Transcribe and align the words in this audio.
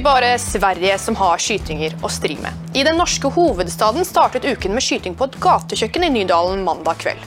ikke 0.00 0.08
bare 0.08 0.38
Sverige 0.40 0.94
som 0.98 1.16
har 1.20 1.40
skytinger 1.42 1.92
å 2.00 2.08
stri 2.08 2.38
med. 2.40 2.56
I 2.72 2.84
den 2.86 2.96
norske 2.96 3.28
hovedstaden 3.34 4.06
startet 4.08 4.46
uken 4.48 4.72
med 4.72 4.84
skyting 4.84 5.12
på 5.12 5.26
et 5.28 5.34
gatekjøkken 5.42 6.06
i 6.06 6.08
Nydalen 6.14 6.62
mandag 6.64 7.02
kveld. 7.02 7.20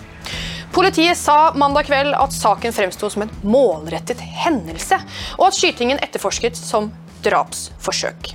Politiet 0.73 1.19
sa 1.19 1.51
mandag 1.53 1.85
kveld 1.85 2.15
at 2.17 2.33
saken 2.33 2.73
fremsto 2.73 3.11
som 3.13 3.27
en 3.27 3.33
målrettet 3.45 4.23
hendelse, 4.41 4.97
og 5.37 5.51
at 5.51 5.57
skytingen 5.59 6.01
etterforsket 6.01 6.57
som 6.57 6.89
drapsforsøk. 7.21 8.31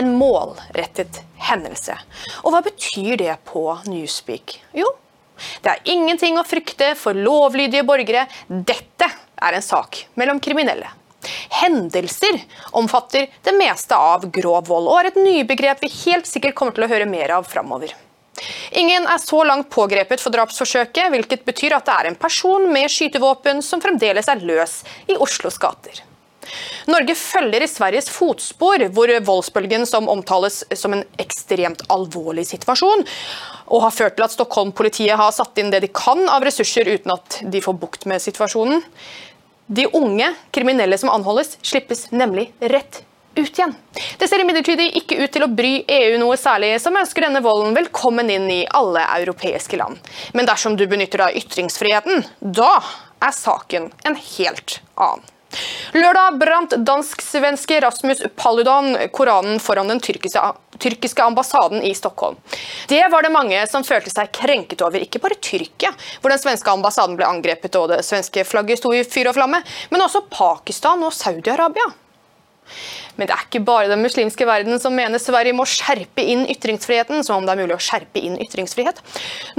En 0.00 0.08
målrettet 0.16 1.20
hendelse. 1.50 1.98
Og 2.46 2.54
hva 2.54 2.62
betyr 2.64 3.18
det 3.20 3.34
på 3.50 3.66
Newspeak? 3.90 4.56
Jo, 4.72 4.88
det 5.60 5.74
er 5.74 5.92
ingenting 5.98 6.40
å 6.40 6.46
frykte 6.48 6.94
for 6.96 7.12
lovlydige 7.12 7.84
borgere. 7.84 8.24
Dette 8.48 9.10
er 9.36 9.58
en 9.58 9.68
sak 9.68 10.06
mellom 10.16 10.40
kriminelle. 10.40 10.96
Hendelser 11.60 12.40
omfatter 12.78 13.26
det 13.44 13.56
meste 13.58 13.96
av 13.96 14.28
grov 14.32 14.68
vold, 14.70 14.88
og 14.88 15.00
er 15.00 15.10
et 15.10 15.18
nybegrep 15.20 15.82
vi 15.84 15.92
helt 16.04 16.28
sikkert 16.28 16.56
kommer 16.56 16.76
til 16.76 16.86
å 16.86 16.92
høre 16.92 17.08
mer 17.08 17.36
av 17.36 17.48
framover. 17.48 17.92
Ingen 18.72 19.08
er 19.10 19.20
så 19.20 19.42
langt 19.44 19.68
pågrepet 19.72 20.22
for 20.22 20.32
drapsforsøket, 20.32 21.10
hvilket 21.12 21.44
betyr 21.44 21.76
at 21.76 21.88
det 21.88 21.96
er 21.96 22.10
en 22.10 22.20
person 22.20 22.68
med 22.72 22.88
skytevåpen 22.92 23.60
som 23.64 23.82
fremdeles 23.82 24.30
er 24.32 24.44
løs 24.46 24.80
i 25.10 25.18
Oslos 25.20 25.60
gater. 25.60 26.00
Norge 26.90 27.14
følger 27.14 27.62
i 27.62 27.68
Sveriges 27.68 28.08
fotspor, 28.10 28.82
hvor 28.94 29.12
voldsbølgen 29.26 29.84
som 29.86 30.08
omtales 30.10 30.62
som 30.78 30.96
en 30.96 31.04
ekstremt 31.20 31.84
alvorlig 31.92 32.46
situasjon, 32.48 33.04
og 33.70 33.84
har 33.84 33.94
ført 33.94 34.16
til 34.18 34.26
at 34.26 34.34
Stockholm-politiet 34.34 35.20
har 35.20 35.34
satt 35.34 35.60
inn 35.60 35.70
det 35.70 35.84
de 35.84 35.92
kan 35.94 36.24
av 36.32 36.42
ressurser 36.46 36.88
uten 36.90 37.14
at 37.14 37.42
de 37.52 37.62
får 37.62 37.76
bukt 37.82 38.08
med 38.10 38.22
situasjonen. 38.24 38.82
De 39.72 39.86
unge 39.94 40.34
kriminelle 40.50 40.98
som 40.98 41.12
anholdes, 41.14 41.54
slippes 41.62 42.08
nemlig 42.10 42.48
rett 42.58 43.04
ut 43.34 43.58
igjen. 43.58 43.74
Det 44.18 44.26
ser 44.26 44.42
imidlertid 44.42 44.80
ikke 44.98 45.20
ut 45.22 45.30
til 45.30 45.44
å 45.46 45.50
bry 45.54 45.84
EU 45.86 46.16
noe 46.18 46.34
særlig, 46.40 46.72
som 46.82 46.98
ønsker 46.98 47.22
denne 47.22 47.42
volden 47.44 47.76
velkommen 47.76 48.32
inn 48.34 48.48
i 48.50 48.64
alle 48.66 49.04
europeiske 49.20 49.78
land. 49.78 50.00
Men 50.34 50.50
dersom 50.50 50.74
du 50.74 50.88
benytter 50.90 51.22
deg 51.22 51.30
av 51.30 51.38
ytringsfriheten, 51.38 52.26
da 52.40 52.72
er 53.22 53.36
saken 53.36 53.92
en 54.10 54.18
helt 54.18 54.80
annen. 54.98 55.22
Lørdag 55.96 56.36
brant 56.38 56.74
dansk-svenske 56.86 57.80
Rasmus 57.82 58.22
Paludan 58.38 58.94
Koranen 59.12 59.58
foran 59.62 59.90
den 59.90 60.00
tyrkiske, 60.00 61.22
ambassaden 61.22 61.82
i 61.82 61.94
Stockholm. 61.94 62.36
Det 62.88 63.02
var 63.10 63.26
det 63.26 63.32
mange 63.34 63.58
som 63.70 63.86
følte 63.86 64.12
seg 64.12 64.30
krenket 64.36 64.84
over, 64.86 65.02
ikke 65.02 65.22
bare 65.22 65.38
Tyrkia, 65.42 65.90
hvor 66.20 66.32
den 66.32 66.42
svenske 66.42 66.70
ambassaden 66.70 67.18
ble 67.18 67.26
angrepet 67.26 67.76
og 67.80 67.90
det 67.92 68.04
svenske 68.06 68.46
flagget 68.46 68.78
sto 68.80 68.94
i 68.94 69.02
fyr 69.04 69.32
og 69.32 69.36
flamme, 69.38 69.62
men 69.90 70.06
også 70.06 70.22
Pakistan 70.30 71.02
og 71.06 71.12
Saudi-Arabia. 71.16 71.90
Men 73.20 73.28
det 73.28 73.36
er 73.36 73.44
ikke 73.44 73.60
bare 73.68 73.90
den 73.90 74.00
muslimske 74.00 74.46
verden 74.48 74.80
som 74.80 74.94
mener 74.96 75.20
Sverige 75.20 75.52
må 75.52 75.66
skjerpe 75.68 76.24
inn 76.24 76.46
ytringsfriheten, 76.48 77.20
som 77.26 77.36
om 77.36 77.44
det 77.44 77.52
er 77.52 77.60
mulig 77.60 77.76
å 77.76 77.82
skjerpe 77.84 78.22
inn 78.24 78.38
ytringsfrihet. 78.40 79.02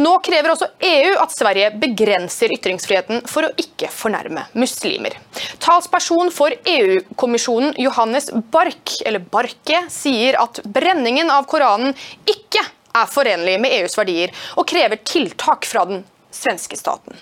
Nå 0.01 0.15
krever 0.25 0.55
også 0.55 0.71
EU 0.87 1.13
at 1.21 1.35
Sverige 1.35 1.69
begrenser 1.83 2.55
ytringsfriheten 2.57 3.21
for 3.29 3.45
å 3.45 3.53
ikke 3.61 3.91
fornærme 3.93 4.47
muslimer. 4.57 5.19
Talsperson 5.61 6.33
for 6.33 6.57
EU-kommisjonen 6.73 7.77
Johannes 7.85 8.31
Bark, 8.49 8.97
eller 9.05 9.21
Barke, 9.21 9.85
sier 9.93 10.41
at 10.41 10.63
brenningen 10.65 11.29
av 11.29 11.45
Koranen 11.51 11.93
ikke 12.25 12.65
er 12.97 13.11
forenlig 13.13 13.59
med 13.61 13.77
EUs 13.77 13.93
verdier, 13.99 14.33
og 14.57 14.65
krever 14.73 15.05
tiltak 15.05 15.69
fra 15.69 15.85
den 15.85 16.01
svenske 16.33 16.79
staten. 16.79 17.13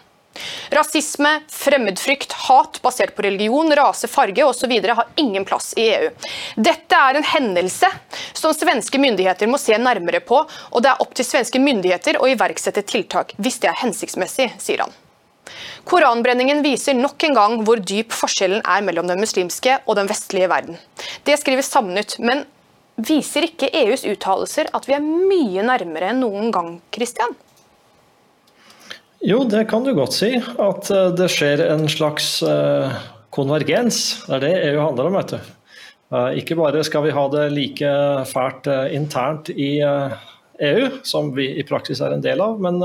Rasisme, 0.75 1.39
fremmedfrykt, 1.51 2.33
hat 2.47 2.79
basert 2.83 3.16
på 3.16 3.25
religion, 3.25 3.72
rase, 3.75 4.07
farge 4.07 4.45
osv. 4.45 4.75
har 4.88 5.07
ingen 5.16 5.45
plass 5.45 5.73
i 5.77 5.89
EU. 5.89 6.09
Dette 6.55 6.95
er 6.95 7.19
en 7.19 7.27
hendelse 7.33 7.89
som 8.33 8.55
svenske 8.55 9.01
myndigheter 9.01 9.50
må 9.50 9.59
se 9.61 9.77
nærmere 9.77 10.22
på, 10.23 10.41
og 10.45 10.83
det 10.83 10.94
er 10.94 11.03
opp 11.03 11.13
til 11.17 11.27
svenske 11.27 11.61
myndigheter 11.61 12.22
å 12.22 12.29
iverksette 12.31 12.85
tiltak 12.88 13.35
hvis 13.38 13.59
det 13.63 13.72
er 13.72 13.81
hensiktsmessig, 13.83 14.51
sier 14.61 14.85
han. 14.85 14.95
Koranbrenningen 15.89 16.61
viser 16.61 16.94
nok 16.94 17.23
en 17.25 17.35
gang 17.38 17.57
hvor 17.66 17.81
dyp 17.81 18.13
forskjellen 18.13 18.61
er 18.61 18.85
mellom 18.85 19.09
den 19.09 19.21
muslimske 19.21 19.79
og 19.85 19.97
den 19.97 20.09
vestlige 20.11 20.50
verden. 20.51 20.77
Det 21.25 21.39
skriver 21.41 21.66
Samnytt, 21.66 22.19
men 22.21 22.45
viser 23.00 23.47
ikke 23.47 23.71
EUs 23.81 24.06
uttalelser 24.07 24.69
at 24.75 24.88
vi 24.89 24.95
er 24.97 25.06
mye 25.06 25.63
nærmere 25.66 26.11
enn 26.11 26.21
noen 26.23 26.51
gang, 26.53 26.75
Christian? 26.94 27.33
Jo, 29.19 29.41
det 29.44 29.66
kan 29.68 29.84
du 29.84 29.91
godt 29.96 30.16
si. 30.16 30.31
At 30.40 30.90
eh, 30.96 31.12
det 31.18 31.28
skjer 31.34 31.66
en 31.68 31.88
slags 31.91 32.40
eh, 32.46 33.00
konvergens. 33.35 34.24
Det 34.25 34.38
er 34.38 34.46
det 34.46 34.52
EU 34.69 34.80
handler 34.80 35.09
om, 35.09 35.18
vet 35.19 35.34
du. 35.34 35.50
Eh, 36.16 36.40
ikke 36.40 36.56
bare 36.59 36.84
skal 36.88 37.03
vi 37.03 37.16
ha 37.16 37.25
det 37.34 37.50
like 37.52 37.94
fælt 38.31 38.69
internt 38.96 39.52
i 39.52 39.74
EU, 39.84 40.88
som 41.03 41.34
vi 41.35 41.50
i 41.59 41.66
praksis 41.68 42.00
er 42.03 42.16
en 42.16 42.24
del 42.24 42.40
av, 42.44 42.59
men 42.63 42.80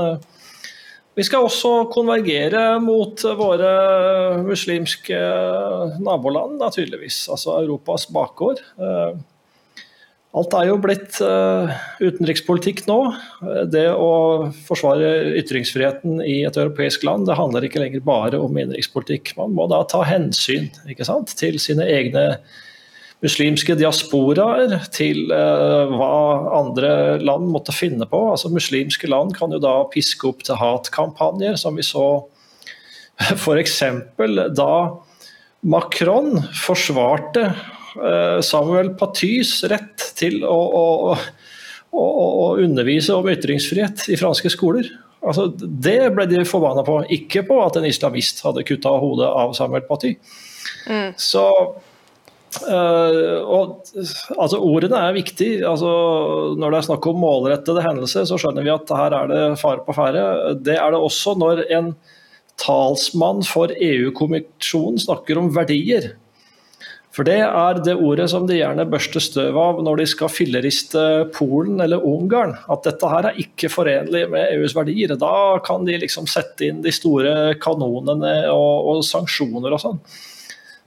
vi 1.15 1.23
skal 1.23 1.47
også 1.47 1.87
konvergere 1.91 2.77
mot 2.83 3.19
våre 3.39 3.71
muslimske 4.43 5.19
naboland, 6.03 6.59
naturligvis. 6.59 7.25
Altså 7.31 7.57
Europas 7.61 8.07
bakgård. 8.11 8.59
Alt 10.35 10.51
er 10.57 10.67
jo 10.67 10.75
blitt 10.83 11.15
uh, 11.23 11.71
utenrikspolitikk 12.03 12.83
nå. 12.89 12.97
Det 13.71 13.85
å 13.95 14.49
forsvare 14.67 15.37
ytringsfriheten 15.39 16.19
i 16.25 16.41
et 16.43 16.57
europeisk 16.59 17.05
land, 17.07 17.29
det 17.29 17.37
handler 17.39 17.63
ikke 17.63 17.79
lenger 17.79 18.03
bare 18.03 18.41
om 18.43 18.57
innenrikspolitikk. 18.57 19.31
Man 19.39 19.55
må 19.55 19.69
da 19.71 19.79
ta 19.87 20.03
hensyn 20.03 20.67
sant, 21.07 21.31
til 21.39 21.55
sine 21.63 21.87
egne 21.87 22.25
muslimske 23.23 23.77
diasporaer, 23.79 24.75
til 24.91 25.31
uh, 25.31 25.87
hva 25.95 26.11
andre 26.59 26.91
land 27.23 27.47
måtte 27.53 27.75
finne 27.75 28.03
på. 28.09 28.19
Altså 28.33 28.51
Muslimske 28.51 29.07
land 29.07 29.37
kan 29.39 29.55
jo 29.55 29.61
da 29.63 29.77
piske 29.93 30.27
opp 30.27 30.43
til 30.43 30.59
hatkampanjer, 30.59 31.55
som 31.61 31.79
vi 31.79 31.87
så 31.87 32.09
f.eks. 33.39 33.79
da 34.59 34.69
Macron 35.63 36.43
forsvarte 36.59 37.47
Eh, 37.47 37.84
Samuel 38.45 38.93
Patys 38.99 39.57
rett 39.71 40.09
til 40.19 40.41
å, 40.43 40.55
å, 40.55 41.15
å, 41.95 42.05
å, 42.05 42.47
undervise 42.61 43.15
om 43.15 43.27
ytringsfrihet 43.31 44.07
i 44.11 44.19
franske 44.19 44.51
skoler. 44.53 44.89
Altså, 45.25 45.47
det 45.57 46.11
ble 46.13 46.27
de 46.29 46.43
forbanna 46.45 46.83
på, 46.85 46.99
ikke 47.13 47.45
på 47.47 47.57
at 47.63 47.79
en 47.79 47.87
islamist 47.89 48.43
hadde 48.45 48.65
kutta 48.67 48.93
hodet 49.01 49.29
av 49.29 49.55
Samuel 49.57 49.85
Paty. 49.87 50.13
Mm. 50.85 51.15
Så 51.17 51.45
øh, 52.69 53.39
og, 53.41 53.87
altså, 54.37 54.59
ordene 54.59 55.01
er 55.07 55.15
viktige. 55.17 55.63
Altså, 55.65 55.89
når 56.59 56.75
det 56.75 56.81
er 56.81 56.89
snakk 56.89 57.09
om 57.09 57.23
målrettede 57.23 57.85
hendelser, 57.85 58.27
så 58.29 58.37
skjønner 58.41 58.67
vi 58.67 58.75
at 58.75 58.93
her 58.99 59.17
er 59.21 59.31
det 59.31 59.41
fare 59.61 59.81
på 59.87 59.97
ferde. 59.97 60.27
Det 60.65 60.77
er 60.77 60.93
det 60.93 61.01
også 61.01 61.37
når 61.41 61.65
en 61.79 61.95
talsmann 62.61 63.41
for 63.43 63.73
EU-kommisjonen 63.73 65.01
snakker 65.01 65.41
om 65.41 65.49
verdier. 65.55 66.13
For 67.15 67.23
det 67.23 67.37
er 67.45 67.77
det 67.79 67.93
ordet 67.95 68.27
som 68.27 68.43
de 68.47 68.57
gjerne 68.57 68.83
børster 68.91 69.23
støv 69.23 69.55
av 69.59 69.77
når 69.85 70.01
de 70.01 70.07
skal 70.11 70.31
filleriste 70.31 71.03
Polen 71.35 71.79
eller 71.83 72.03
Ungarn. 72.03 72.57
At 72.71 72.83
dette 72.83 73.07
her 73.07 73.29
er 73.29 73.39
ikke 73.39 73.71
forenlig 73.71 74.25
med 74.33 74.51
EUs 74.57 74.75
verdier. 74.75 75.15
Da 75.19 75.61
kan 75.63 75.87
de 75.87 75.95
liksom 76.01 76.27
sette 76.27 76.67
inn 76.67 76.81
de 76.83 76.91
store 76.95 77.55
kanonene 77.63 78.33
og, 78.51 78.89
og 78.91 79.05
sanksjoner 79.07 79.77
og 79.77 79.83
sånn. 79.85 80.01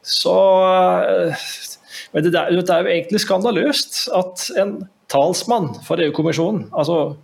Så 0.05 0.37
Men 2.13 2.25
det, 2.25 2.35
er, 2.37 2.53
det 2.53 2.77
er 2.77 2.85
jo 2.85 2.93
egentlig 2.93 3.25
skandaløst 3.25 4.05
at 4.17 4.45
en 4.61 4.79
talsmann 5.13 5.73
for 5.85 6.01
EU-kommisjonen, 6.01 6.69
altså 6.77 7.17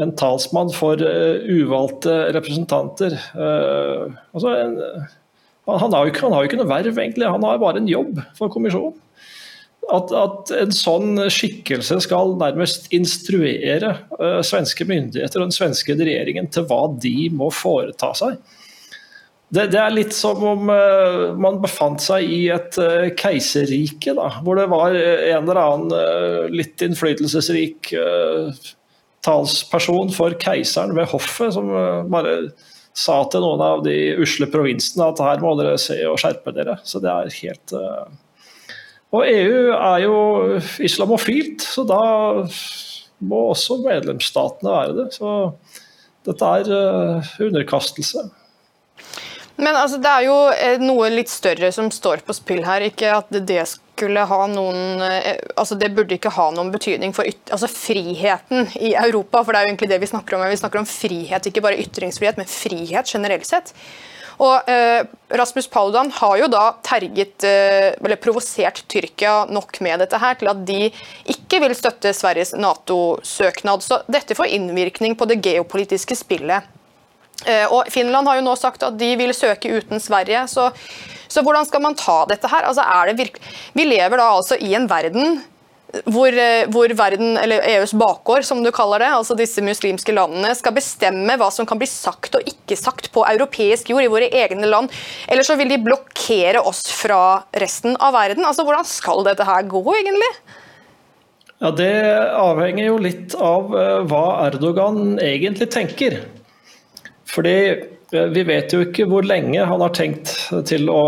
en 0.00 0.12
talsmann 0.18 0.72
for 0.74 1.00
uh, 1.00 1.44
uvalgte 1.44 2.32
representanter 2.34 3.14
uh, 3.38 4.08
altså 4.34 4.54
en 4.58 4.74
han 5.64 5.94
har, 5.94 6.04
jo 6.04 6.12
ikke, 6.12 6.26
han 6.26 6.34
har 6.34 6.44
jo 6.44 6.50
ikke 6.50 6.60
noe 6.60 6.68
verv, 6.68 6.98
egentlig. 7.00 7.30
Han 7.30 7.44
har 7.46 7.60
bare 7.62 7.80
en 7.80 7.88
jobb 7.88 8.20
for 8.36 8.52
kommisjonen. 8.52 9.00
At, 9.92 10.12
at, 10.16 10.50
en 10.56 10.72
sånn 10.72 11.18
skikkelse 11.28 11.98
skal 12.06 12.36
nærmest 12.40 12.86
instruere 12.94 13.90
uh, 14.16 14.40
svenske 14.44 14.86
myndigheter 14.88 15.42
og 15.42 15.50
den 15.50 15.56
svenske 15.56 15.96
regjeringen 15.98 16.48
til 16.52 16.64
hva 16.70 16.86
de 17.02 17.28
må 17.36 17.50
foreta 17.52 18.14
seg. 18.16 18.38
Det, 19.54 19.66
det 19.74 19.80
er 19.82 19.92
litt 19.92 20.14
som 20.16 20.40
om 20.54 20.72
uh, 20.72 21.34
man 21.36 21.60
befant 21.62 22.00
seg 22.00 22.24
i 22.24 22.40
et 22.54 22.78
uh, 22.80 23.10
keiserrike, 23.18 24.16
da, 24.16 24.30
hvor 24.44 24.56
det 24.60 24.70
var 24.72 24.96
en 24.96 25.42
eller 25.42 25.60
annen 25.60 26.54
litt 26.54 26.80
innflytelsesrik 26.84 27.92
talsperson 29.24 30.10
for 30.12 30.36
keiseren 30.40 30.96
ved 30.96 31.12
hoffet 31.12 31.54
som 31.56 31.68
bare 32.12 32.38
sa 32.94 33.16
til 33.30 33.42
noen 33.42 33.62
av 33.64 33.82
de 33.84 33.94
usle 34.22 34.46
provinsene 34.50 35.08
at 35.10 35.22
her 35.22 35.42
må 35.42 35.54
dere 35.58 35.78
se 35.82 35.96
og 36.06 36.20
skjerpe 36.22 36.54
dere. 36.54 36.78
Så 36.86 37.02
det 37.02 37.10
er 37.10 37.34
helt 37.40 37.74
uh... 37.74 38.04
Og 39.14 39.26
EU 39.30 39.74
er 39.74 39.98
jo 40.02 40.14
islamofilt, 40.82 41.62
så 41.62 41.84
da 41.86 42.00
må 43.22 43.42
også 43.52 43.78
medlemsstatene 43.84 44.72
være 44.72 44.96
det. 44.96 45.08
Så 45.14 45.34
dette 46.26 46.54
er 46.58 46.70
uh, 46.72 47.34
underkastelse. 47.44 48.24
Men 49.54 49.76
altså, 49.78 50.00
det 50.02 50.10
er 50.10 50.26
jo 50.26 50.38
eh, 50.50 50.80
noe 50.82 51.12
litt 51.12 51.30
større 51.30 51.70
som 51.74 51.92
står 51.94 52.24
på 52.26 52.34
spill 52.34 52.64
her. 52.66 52.82
Ikke 52.90 53.12
at 53.14 53.30
det 53.30 53.60
skulle 53.94 54.24
ha 54.28 54.40
noen 54.50 55.02
eh, 55.06 55.36
altså 55.56 55.78
Det 55.78 55.92
burde 55.94 56.16
ikke 56.18 56.32
ha 56.34 56.48
noen 56.54 56.72
betydning 56.74 57.14
for 57.16 57.28
altså 57.28 57.70
friheten 57.70 58.68
i 58.80 58.94
Europa. 58.98 59.42
For 59.42 59.54
det 59.54 59.60
er 59.60 59.68
jo 59.68 59.74
egentlig 59.74 59.92
det 59.92 60.00
vi 60.02 60.10
snakker 60.10 60.36
om. 60.36 60.48
Vi 60.50 60.60
snakker 60.60 60.82
om 60.82 60.88
frihet, 60.88 61.46
ikke 61.50 61.62
bare 61.64 61.80
ytringsfrihet, 61.84 62.40
men 62.40 62.50
frihet 62.50 63.14
generelt 63.14 63.48
sett. 63.48 63.72
Og 64.42 64.70
eh, 64.70 65.04
Rasmus 65.38 65.68
Paludan 65.70 66.10
har 66.16 66.38
jo 66.40 66.48
da 66.50 66.64
terget, 66.82 67.44
eh, 67.46 67.92
eller 67.94 68.18
provosert 68.18 68.82
Tyrkia 68.90 69.44
nok 69.46 69.78
med 69.84 70.02
dette 70.02 70.18
her 70.18 70.38
til 70.40 70.50
at 70.50 70.64
de 70.66 70.88
ikke 71.30 71.60
vil 71.62 71.76
støtte 71.78 72.10
Sveriges 72.16 72.54
Nato-søknad. 72.58 73.84
Så 73.86 74.00
dette 74.10 74.34
får 74.34 74.50
innvirkning 74.56 75.14
på 75.18 75.28
det 75.30 75.38
geopolitiske 75.44 76.18
spillet. 76.18 76.73
Eh, 77.46 77.66
og 77.68 77.90
Finland 77.92 78.28
har 78.28 78.40
jo 78.40 78.46
nå 78.46 78.54
sagt 78.60 78.86
at 78.86 78.96
de 79.00 79.14
vil 79.20 79.34
søke 79.36 79.72
uten 79.80 80.00
Sverige. 80.00 80.46
så 80.48 80.70
så 81.34 81.42
hvordan 81.42 81.66
skal 81.66 81.82
man 81.82 81.96
ta 81.98 82.24
dette 82.30 82.46
her? 82.46 82.62
Altså, 82.62 82.84
vi 83.74 83.84
lever 83.84 84.20
da 84.20 84.28
altså 84.36 84.54
i 84.60 84.74
en 84.76 84.86
verden 84.86 85.40
hvor, 86.10 86.32
eh, 86.34 86.66
hvor, 86.74 86.90
verden, 86.98 87.36
eller 87.38 87.62
EUs 87.76 87.92
bakgård, 87.94 88.44
som 88.46 88.62
du 88.64 88.70
kaller 88.74 89.04
det, 89.04 89.10
altså 89.14 89.36
disse 89.38 89.62
muslimske 89.62 90.14
landene, 90.14 90.50
skal 90.58 90.74
bestemme 90.74 91.36
hva 91.38 91.50
som 91.54 91.68
kan 91.70 91.78
bli 91.78 91.86
sagt 91.90 92.34
og 92.34 92.48
ikke 92.50 92.78
sagt 92.78 93.12
på 93.14 93.24
europeisk 93.28 93.92
jord 93.92 94.02
i 94.02 94.10
våre 94.10 94.30
egne 94.34 94.66
land. 94.66 94.90
Eller 95.28 95.46
så 95.46 95.56
vil 95.60 95.70
de 95.70 95.78
blokkere 95.84 96.64
oss 96.66 96.88
fra 96.90 97.44
resten 97.62 97.98
av 98.00 98.16
verden. 98.16 98.44
Altså, 98.44 98.66
Hvordan 98.66 98.86
skal 98.88 99.22
dette 99.28 99.46
her 99.46 99.66
gå, 99.70 99.84
egentlig? 100.00 100.32
Ja, 101.62 101.70
Det 101.70 101.92
avhenger 102.42 102.88
jo 102.90 102.98
litt 102.98 103.36
av 103.38 103.74
eh, 103.78 104.00
hva 104.10 104.24
Erdogan 104.48 105.20
egentlig 105.22 105.70
tenker. 105.70 106.24
Fordi 107.30 107.58
Eh, 108.14 108.26
vi 108.30 108.44
vet 108.46 108.72
jo 108.72 108.82
ikke 108.84 109.06
hvor 109.10 109.26
lenge 109.26 109.64
han 109.66 109.82
har 109.82 109.92
tenkt 109.96 110.32
til 110.68 110.88
å, 110.92 111.02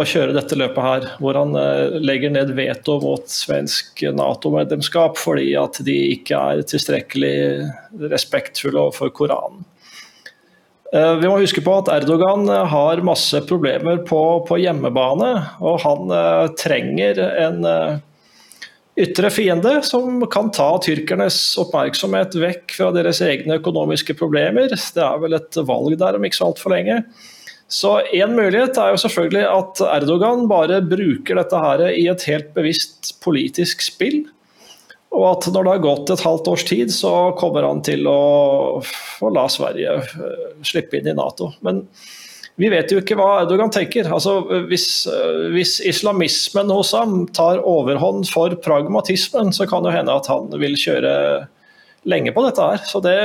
å 0.00 0.04
kjøre 0.08 0.34
dette 0.36 0.58
løpet 0.58 0.86
her. 0.86 1.08
Hvor 1.22 1.38
han 1.38 1.56
eh, 1.58 1.98
legger 2.02 2.34
ned 2.34 2.54
veto 2.58 2.98
mot 3.02 3.30
svensk 3.30 4.04
Nato-medlemskap 4.16 5.18
fordi 5.20 5.52
at 5.60 5.80
de 5.86 5.96
ikke 6.16 6.38
er 6.38 6.64
tilstrekkelig 6.66 7.34
respektfulle 8.10 8.86
overfor 8.88 9.12
Koranen. 9.16 9.66
Eh, 10.90 11.14
vi 11.22 11.30
må 11.30 11.38
huske 11.38 11.62
på 11.62 11.76
at 11.82 11.90
Erdogan 12.00 12.48
har 12.48 13.04
masse 13.06 13.44
problemer 13.46 14.02
på, 14.06 14.22
på 14.48 14.58
hjemmebane, 14.58 15.34
og 15.62 15.82
han 15.84 16.14
trenger 16.58 17.20
en 17.30 17.62
ytre 18.98 19.30
fiende 19.32 19.76
som 19.86 20.22
kan 20.32 20.50
ta 20.54 20.72
tyrkernes 20.82 21.38
oppmerksomhet 21.62 22.34
vekk 22.40 22.74
fra 22.78 22.90
deres 22.94 23.20
egne 23.24 23.60
økonomiske 23.60 24.16
problemer. 24.18 24.72
Det 24.72 25.04
er 25.04 25.20
vel 25.22 25.36
et 25.38 25.60
valg 25.68 25.98
der 26.00 26.18
om 26.18 26.26
ikke 26.26 26.40
så 26.40 26.50
altfor 26.50 26.74
lenge. 26.74 27.02
Så 27.70 28.00
En 28.12 28.34
mulighet 28.34 28.78
er 28.82 28.90
jo 28.90 28.98
selvfølgelig 28.98 29.46
at 29.46 29.80
Erdogan 29.86 30.48
bare 30.50 30.80
bruker 30.82 31.38
dette 31.38 31.58
her 31.62 31.84
i 31.92 32.08
et 32.10 32.26
helt 32.26 32.50
bevisst 32.56 33.14
politisk 33.22 33.84
spill. 33.86 34.24
Og 35.14 35.26
at 35.28 35.46
når 35.50 35.66
det 35.66 35.74
har 35.74 35.84
gått 35.84 36.10
et 36.10 36.24
halvt 36.26 36.48
års 36.50 36.64
tid, 36.66 36.90
så 36.94 37.30
kommer 37.38 37.66
han 37.66 37.82
til 37.86 38.06
å, 38.10 38.78
å 38.82 39.30
la 39.34 39.46
Sverige 39.50 39.96
eh, 40.02 40.50
slippe 40.66 40.98
inn 40.98 41.10
i 41.10 41.14
Nato. 41.18 41.52
Men 41.66 41.84
vi 42.60 42.68
vet 42.68 42.92
jo 42.92 43.00
ikke 43.00 43.16
hva 43.16 43.40
Erdogan 43.42 43.72
tenker. 43.72 44.10
Altså, 44.12 44.40
hvis, 44.68 45.06
hvis, 45.54 45.78
islamismen 45.88 46.72
hos 46.74 46.92
ham 46.96 47.24
tar 47.36 47.62
overhånd 47.64 48.28
for 48.28 48.52
pragmatismen, 48.64 49.54
så 49.56 49.64
kan 49.70 49.86
det 49.86 49.94
hende 49.94 50.12
at 50.12 50.28
han 50.28 50.52
vil 50.60 50.76
kjøre 50.76 51.14
lenge 52.08 52.32
på 52.36 52.44
dette 52.44 52.66
her. 52.66 52.84
Så 52.88 53.00
det, 53.04 53.16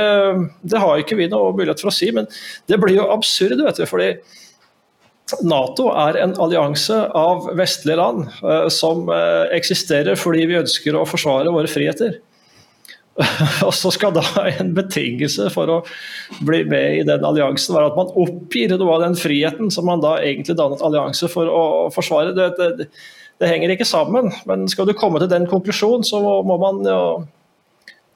det 0.64 0.80
har 0.80 1.00
ikke 1.00 1.18
vi 1.20 1.28
noe 1.32 1.52
mulighet 1.56 1.84
for 1.84 1.92
å 1.92 1.96
si. 1.96 2.08
Men 2.16 2.28
det 2.70 2.80
blir 2.80 2.96
jo 2.96 3.10
absurd, 3.12 3.60
vet 3.60 3.80
du. 3.80 3.86
fordi 3.88 4.14
Nato 5.42 5.88
er 5.90 6.20
en 6.22 6.36
allianse 6.38 6.96
av 7.18 7.48
vestlige 7.58 7.98
land 7.98 8.28
eh, 8.46 8.68
som 8.70 9.08
eh, 9.10 9.48
eksisterer 9.56 10.18
fordi 10.18 10.44
vi 10.46 10.60
ønsker 10.60 10.94
å 10.94 11.06
forsvare 11.08 11.50
våre 11.52 11.70
friheter. 11.70 12.20
Og 13.66 13.72
så 13.74 13.90
skal 13.94 14.12
da 14.16 14.22
en 14.50 14.74
betingelse 14.76 15.48
for 15.54 15.72
å 15.72 15.76
bli 16.44 16.62
med 16.68 16.98
i 16.98 17.04
den 17.08 17.24
alliansen 17.24 17.76
være 17.76 17.92
at 17.92 17.98
man 17.98 18.12
oppgir 18.12 18.74
noe 18.74 18.96
av 18.96 19.06
den 19.06 19.16
friheten 19.18 19.70
som 19.72 19.88
man 19.88 20.02
da 20.04 20.18
egentlig 20.20 20.58
dannet 20.58 20.84
allianse 20.84 21.30
for 21.32 21.48
å 21.48 21.62
forsvare. 21.94 22.34
Det, 22.36 22.50
det, 22.58 22.90
det 23.40 23.48
henger 23.52 23.72
ikke 23.72 23.88
sammen. 23.88 24.28
Men 24.48 24.66
skal 24.68 24.88
du 24.88 24.96
komme 24.96 25.22
til 25.22 25.32
den 25.32 25.48
konklusjonen, 25.48 26.04
så 26.04 26.20
må, 26.20 26.58
man 26.60 26.82
jo 26.84 27.00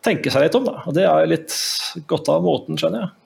tenke 0.04 0.32
seg 0.32 0.46
litt 0.46 0.60
om. 0.60 0.68
Da. 0.68 0.82
Og 0.84 0.96
det 0.96 1.08
er 1.08 1.32
litt 1.32 1.56
godt 2.10 2.28
av 2.32 2.44
måten, 2.44 2.80
skjønner 2.80 3.06
jeg. 3.06 3.16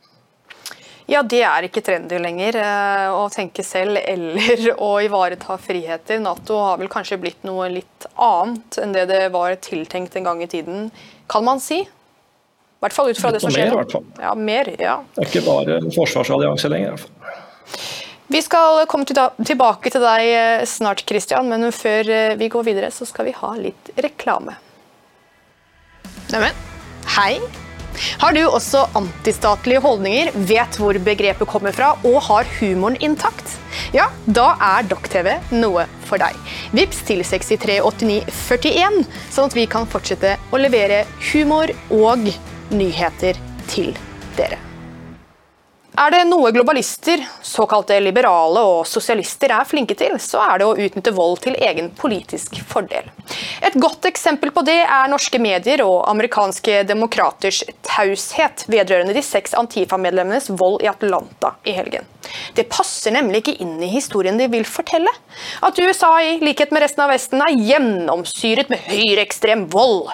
Ja, 1.11 1.21
det 1.21 1.43
er 1.45 1.67
ikke 1.67 1.83
trendy 1.85 2.17
lenger 2.17 2.57
eh, 2.57 3.11
å 3.13 3.27
tenke 3.29 3.61
selv 3.67 3.99
eller 4.01 4.71
å 4.87 4.93
ivareta 5.05 5.59
friheter. 5.61 6.23
Nato 6.23 6.57
har 6.63 6.79
vel 6.81 6.89
kanskje 6.93 7.19
blitt 7.21 7.43
noe 7.45 7.67
litt 7.75 8.07
annet 8.15 8.79
enn 8.81 8.95
det 8.97 9.05
det 9.11 9.27
var 9.35 9.53
tiltenkt 9.61 10.17
en 10.17 10.31
gang 10.31 10.41
i 10.41 10.49
tiden 10.49 10.89
kan 11.31 11.45
man 11.47 11.61
si. 11.63 11.83
I 11.85 12.85
hvert 12.85 12.97
fall 12.97 13.11
ut 13.11 13.21
fra 13.21 13.33
det 13.33 13.41
som 13.41 13.53
skjer. 13.53 13.71
Mer, 13.71 13.75
i 13.75 13.81
hvert 13.81 13.95
fall. 13.97 14.07
Ja, 14.21 14.35
mer, 14.37 14.71
ja. 14.77 14.97
Det 15.17 15.25
er 15.25 15.31
ikke 15.31 15.45
bare 15.47 15.79
en 15.81 15.93
forsvarsallianse 15.95 16.69
lenger. 16.73 16.93
i 16.93 16.97
hvert 16.97 17.07
fall. 17.07 17.93
Vi 18.35 18.41
skal 18.43 18.85
komme 18.91 19.05
tilbake 19.07 19.93
til 19.93 20.05
deg 20.05 20.29
eh, 20.33 20.63
snart, 20.69 21.05
Christian, 21.09 21.49
men 21.49 21.69
før 21.73 22.09
eh, 22.13 22.37
vi 22.41 22.49
går 22.53 22.65
videre, 22.67 22.93
så 22.93 23.07
skal 23.09 23.29
vi 23.29 23.37
ha 23.37 23.53
litt 23.61 23.93
reklame. 24.01 24.57
Neimen, 26.33 26.65
hei. 27.19 27.64
Har 28.23 28.35
du 28.37 28.43
også 28.45 28.85
antistatlige 28.99 29.83
holdninger, 29.85 30.33
vet 30.49 30.79
hvor 30.81 30.99
begrepet 31.07 31.51
kommer 31.51 31.75
fra 31.77 31.95
og 32.03 32.21
har 32.29 32.49
humoren 32.59 32.99
intakt? 33.05 33.57
Ja, 33.95 34.09
da 34.27 34.53
er 34.63 34.89
Dokk-TV 34.91 35.31
noe 35.55 35.87
for 36.09 36.23
deg. 36.23 36.37
Vips 36.77 37.03
til 37.09 37.25
638941, 37.27 39.01
sånn 39.35 39.51
at 39.51 39.59
vi 39.59 39.67
kan 39.71 39.89
fortsette 39.91 40.37
å 40.51 40.61
levere 40.61 41.05
humor 41.33 41.75
og 41.95 42.31
nyheter 42.75 43.41
til 43.71 43.93
dere. 44.39 44.64
Er 45.95 46.11
det 46.11 46.25
noe 46.27 46.51
globalister, 46.51 47.21
såkalte 47.47 48.01
liberale 48.03 48.65
og 48.67 48.81
sosialister 48.91 49.53
er 49.55 49.67
flinke 49.69 49.95
til, 49.95 50.17
så 50.19 50.41
er 50.43 50.59
det 50.59 50.67
å 50.67 50.75
utnytte 50.75 51.13
vold 51.15 51.45
til 51.45 51.55
egen 51.55 51.93
politisk 51.95 52.59
fordel. 52.67 53.07
Et 53.63 53.77
godt 53.79 54.09
eksempel 54.11 54.51
på 54.51 54.65
det 54.67 54.81
er 54.83 55.13
norske 55.13 55.39
medier 55.39 55.85
og 55.85 56.01
amerikanske 56.11 56.83
demokraters 56.89 57.63
taushet 57.87 58.67
vedrørende 58.67 59.15
de 59.15 59.23
seks 59.23 59.55
Antifa-medlemmenes 59.55 60.51
vold 60.59 60.83
i 60.83 60.91
Atlanta 60.91 61.55
i 61.63 61.77
helgen. 61.79 62.11
Det 62.57 62.67
passer 62.73 63.15
nemlig 63.15 63.43
ikke 63.43 63.57
inn 63.63 63.77
i 63.85 63.93
historien 63.93 64.39
de 64.41 64.49
vil 64.51 64.65
fortelle. 64.67 65.11
At 65.63 65.79
USA, 65.79 66.11
i 66.25 66.41
likhet 66.43 66.73
med 66.75 66.83
resten 66.83 67.05
av 67.05 67.13
Vesten, 67.13 67.43
er 67.45 67.55
gjennomsyret 67.69 68.71
med 68.73 68.83
høyreekstrem 68.89 69.67
vold. 69.71 70.11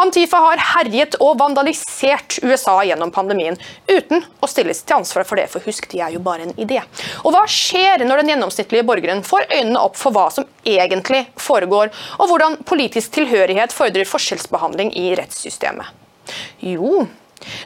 Antifa 0.00 0.42
har 0.50 0.64
herjet 0.74 1.16
og 1.22 1.38
vandalisert 1.40 2.40
USA 2.44 2.80
gjennom 2.84 3.14
pandemien, 3.14 3.56
uten 3.88 4.24
å 4.42 4.50
stilles 4.50 4.82
til 4.82 4.98
ansvar 4.98 5.13
for 5.22 5.38
det, 5.38 5.46
for 5.52 5.62
husk, 5.62 5.86
de 5.92 6.02
er 6.02 6.16
jo 6.16 6.22
bare 6.24 6.48
en 6.48 6.56
idé. 6.58 6.82
Og 7.22 7.30
hva 7.30 7.44
skjer 7.46 8.02
når 8.02 8.24
den 8.24 8.34
gjennomsnittlige 8.34 8.86
borgeren 8.88 9.22
får 9.22 9.46
øynene 9.52 9.78
opp 9.86 9.94
for 10.00 10.10
hva 10.16 10.26
som 10.34 10.48
egentlig 10.66 11.28
foregår, 11.38 11.94
og 12.18 12.30
hvordan 12.32 12.58
politisk 12.66 13.14
tilhørighet 13.14 13.72
fordrer 13.72 14.10
forskjellsbehandling 14.10 14.90
i 14.98 15.12
rettssystemet? 15.14 15.94
Jo, 16.64 17.06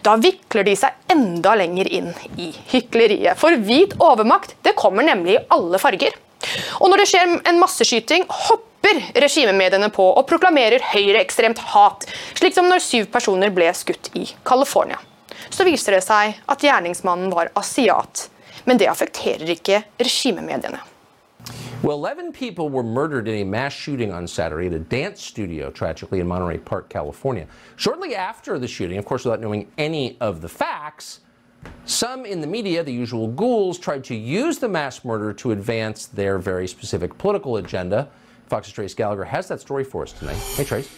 da 0.04 0.16
vikler 0.20 0.66
de 0.66 0.76
seg 0.76 1.12
enda 1.12 1.54
lenger 1.58 1.88
inn 1.88 2.12
i 2.36 2.52
hykleriet. 2.72 3.38
For 3.40 3.56
hvit 3.64 3.96
overmakt 4.02 4.56
det 4.66 4.76
kommer 4.78 5.06
nemlig 5.06 5.38
i 5.38 5.44
alle 5.54 5.80
farger. 5.80 6.16
Og 6.78 6.90
når 6.90 7.02
det 7.02 7.10
skjer 7.10 7.36
en 7.50 7.60
masseskyting, 7.60 8.26
hopper 8.46 9.00
regimemediene 9.18 9.90
på 9.94 10.06
og 10.06 10.26
proklamerer 10.30 10.84
høyreekstremt 10.92 11.60
hat, 11.74 12.06
slik 12.38 12.56
som 12.56 12.68
når 12.70 12.84
syv 12.84 13.08
personer 13.14 13.52
ble 13.54 13.70
skutt 13.74 14.10
i 14.18 14.26
California. 14.46 15.00
Så 15.50 15.64
viser 15.64 15.96
det 15.96 16.04
seg 16.06 16.38
at 16.46 16.62
gjerningsmannen 16.64 17.32
var 17.34 17.50
asiat, 17.58 18.28
men 18.64 18.78
det 18.78 18.90
affekterer 18.90 19.48
ikke 19.56 19.82
regimemediene. 19.98 20.80
Well, 21.82 22.04
11 22.04 22.32
people 22.32 22.68
were 22.68 22.82
murdered 22.82 23.28
in 23.28 23.34
a 23.36 23.44
mass 23.44 23.72
shooting 23.72 24.12
on 24.12 24.26
Saturday 24.26 24.66
at 24.66 24.72
a 24.72 24.80
dance 24.80 25.22
studio, 25.22 25.70
tragically, 25.70 26.18
in 26.18 26.26
Monterey 26.26 26.58
Park, 26.58 26.88
California. 26.88 27.46
Shortly 27.76 28.16
after 28.16 28.58
the 28.58 28.66
shooting, 28.66 28.98
of 28.98 29.04
course, 29.04 29.24
without 29.24 29.40
knowing 29.40 29.70
any 29.78 30.16
of 30.20 30.40
the 30.40 30.48
facts, 30.48 31.20
some 31.84 32.26
in 32.26 32.40
the 32.40 32.46
media, 32.46 32.82
the 32.82 32.92
usual 32.92 33.28
ghouls, 33.28 33.78
tried 33.78 34.02
to 34.04 34.14
use 34.14 34.58
the 34.58 34.68
mass 34.68 35.04
murder 35.04 35.32
to 35.34 35.52
advance 35.52 36.06
their 36.06 36.38
very 36.38 36.66
specific 36.66 37.16
political 37.16 37.56
agenda. 37.56 38.08
Fox's 38.48 38.72
Trace 38.72 38.94
Gallagher 38.94 39.24
has 39.24 39.46
that 39.48 39.60
story 39.60 39.84
for 39.84 40.02
us 40.02 40.12
tonight. 40.12 40.36
Hey, 40.56 40.64
Trace. 40.64 40.90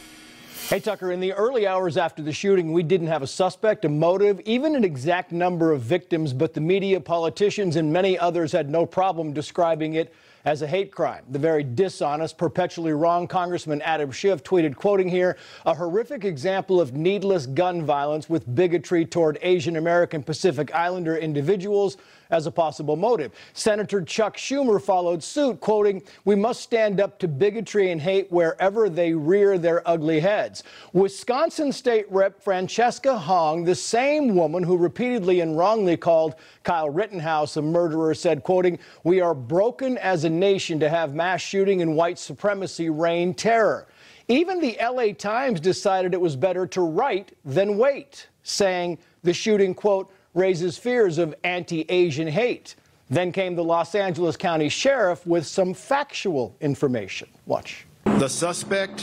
Hey, 0.70 0.78
Tucker, 0.78 1.10
in 1.10 1.18
the 1.18 1.32
early 1.32 1.66
hours 1.66 1.96
after 1.96 2.22
the 2.22 2.32
shooting, 2.32 2.72
we 2.72 2.84
didn't 2.84 3.08
have 3.08 3.22
a 3.22 3.26
suspect, 3.26 3.84
a 3.84 3.88
motive, 3.88 4.38
even 4.44 4.76
an 4.76 4.84
exact 4.84 5.32
number 5.32 5.72
of 5.72 5.80
victims, 5.80 6.32
but 6.32 6.54
the 6.54 6.60
media, 6.60 7.00
politicians, 7.00 7.74
and 7.74 7.92
many 7.92 8.16
others 8.16 8.52
had 8.52 8.70
no 8.70 8.86
problem 8.86 9.32
describing 9.32 9.94
it 9.94 10.14
as 10.44 10.62
a 10.62 10.66
hate 10.66 10.92
crime. 10.92 11.24
The 11.30 11.38
very 11.38 11.62
dishonest, 11.62 12.38
perpetually 12.38 12.92
wrong 12.92 13.26
Congressman 13.26 13.82
Adam 13.82 14.10
Schiff 14.10 14.42
tweeted, 14.42 14.76
quoting 14.76 15.08
here, 15.08 15.36
a 15.66 15.74
horrific 15.74 16.24
example 16.24 16.80
of 16.80 16.94
needless 16.94 17.46
gun 17.46 17.84
violence 17.84 18.28
with 18.28 18.54
bigotry 18.54 19.04
toward 19.04 19.38
Asian 19.42 19.76
American 19.76 20.22
Pacific 20.22 20.74
Islander 20.74 21.16
individuals 21.16 21.96
as 22.30 22.46
a 22.46 22.50
possible 22.50 22.96
motive. 22.96 23.32
Senator 23.52 24.02
Chuck 24.02 24.36
Schumer 24.36 24.80
followed 24.80 25.22
suit, 25.22 25.60
quoting, 25.60 26.02
We 26.24 26.36
must 26.36 26.60
stand 26.60 27.00
up 27.00 27.18
to 27.18 27.28
bigotry 27.28 27.90
and 27.90 28.00
hate 28.00 28.30
wherever 28.30 28.88
they 28.88 29.12
rear 29.12 29.58
their 29.58 29.86
ugly 29.88 30.20
heads. 30.20 30.62
Wisconsin 30.92 31.72
State 31.72 32.06
Rep 32.10 32.40
Francesca 32.40 33.18
Hong, 33.18 33.64
the 33.64 33.74
same 33.74 34.34
woman 34.34 34.62
who 34.62 34.76
repeatedly 34.76 35.40
and 35.40 35.58
wrongly 35.58 35.96
called 35.96 36.36
Kyle 36.62 36.90
Rittenhouse 36.90 37.56
a 37.56 37.62
murderer, 37.62 38.14
said, 38.14 38.42
quoting, 38.42 38.78
We 39.04 39.20
are 39.20 39.34
broken 39.34 39.98
as 39.98 40.24
a 40.24 40.29
nation 40.30 40.80
to 40.80 40.88
have 40.88 41.14
mass 41.14 41.40
shooting 41.40 41.82
and 41.82 41.96
white 41.96 42.18
supremacy 42.18 42.90
reign 42.90 43.34
terror. 43.34 43.86
Even 44.28 44.60
the 44.60 44.78
LA 44.80 45.12
Times 45.12 45.60
decided 45.60 46.14
it 46.14 46.20
was 46.20 46.36
better 46.36 46.66
to 46.68 46.82
write 46.82 47.36
than 47.44 47.76
wait, 47.78 48.28
saying 48.42 48.98
the 49.22 49.32
shooting, 49.32 49.74
quote, 49.74 50.12
raises 50.34 50.78
fears 50.78 51.18
of 51.18 51.34
anti 51.42 51.84
Asian 51.88 52.28
hate. 52.28 52.76
Then 53.08 53.32
came 53.32 53.56
the 53.56 53.64
Los 53.64 53.96
Angeles 53.96 54.36
County 54.36 54.68
Sheriff 54.68 55.26
with 55.26 55.44
some 55.44 55.74
factual 55.74 56.54
information. 56.60 57.28
Watch. 57.46 57.86
The 58.04 58.28
suspect 58.28 59.00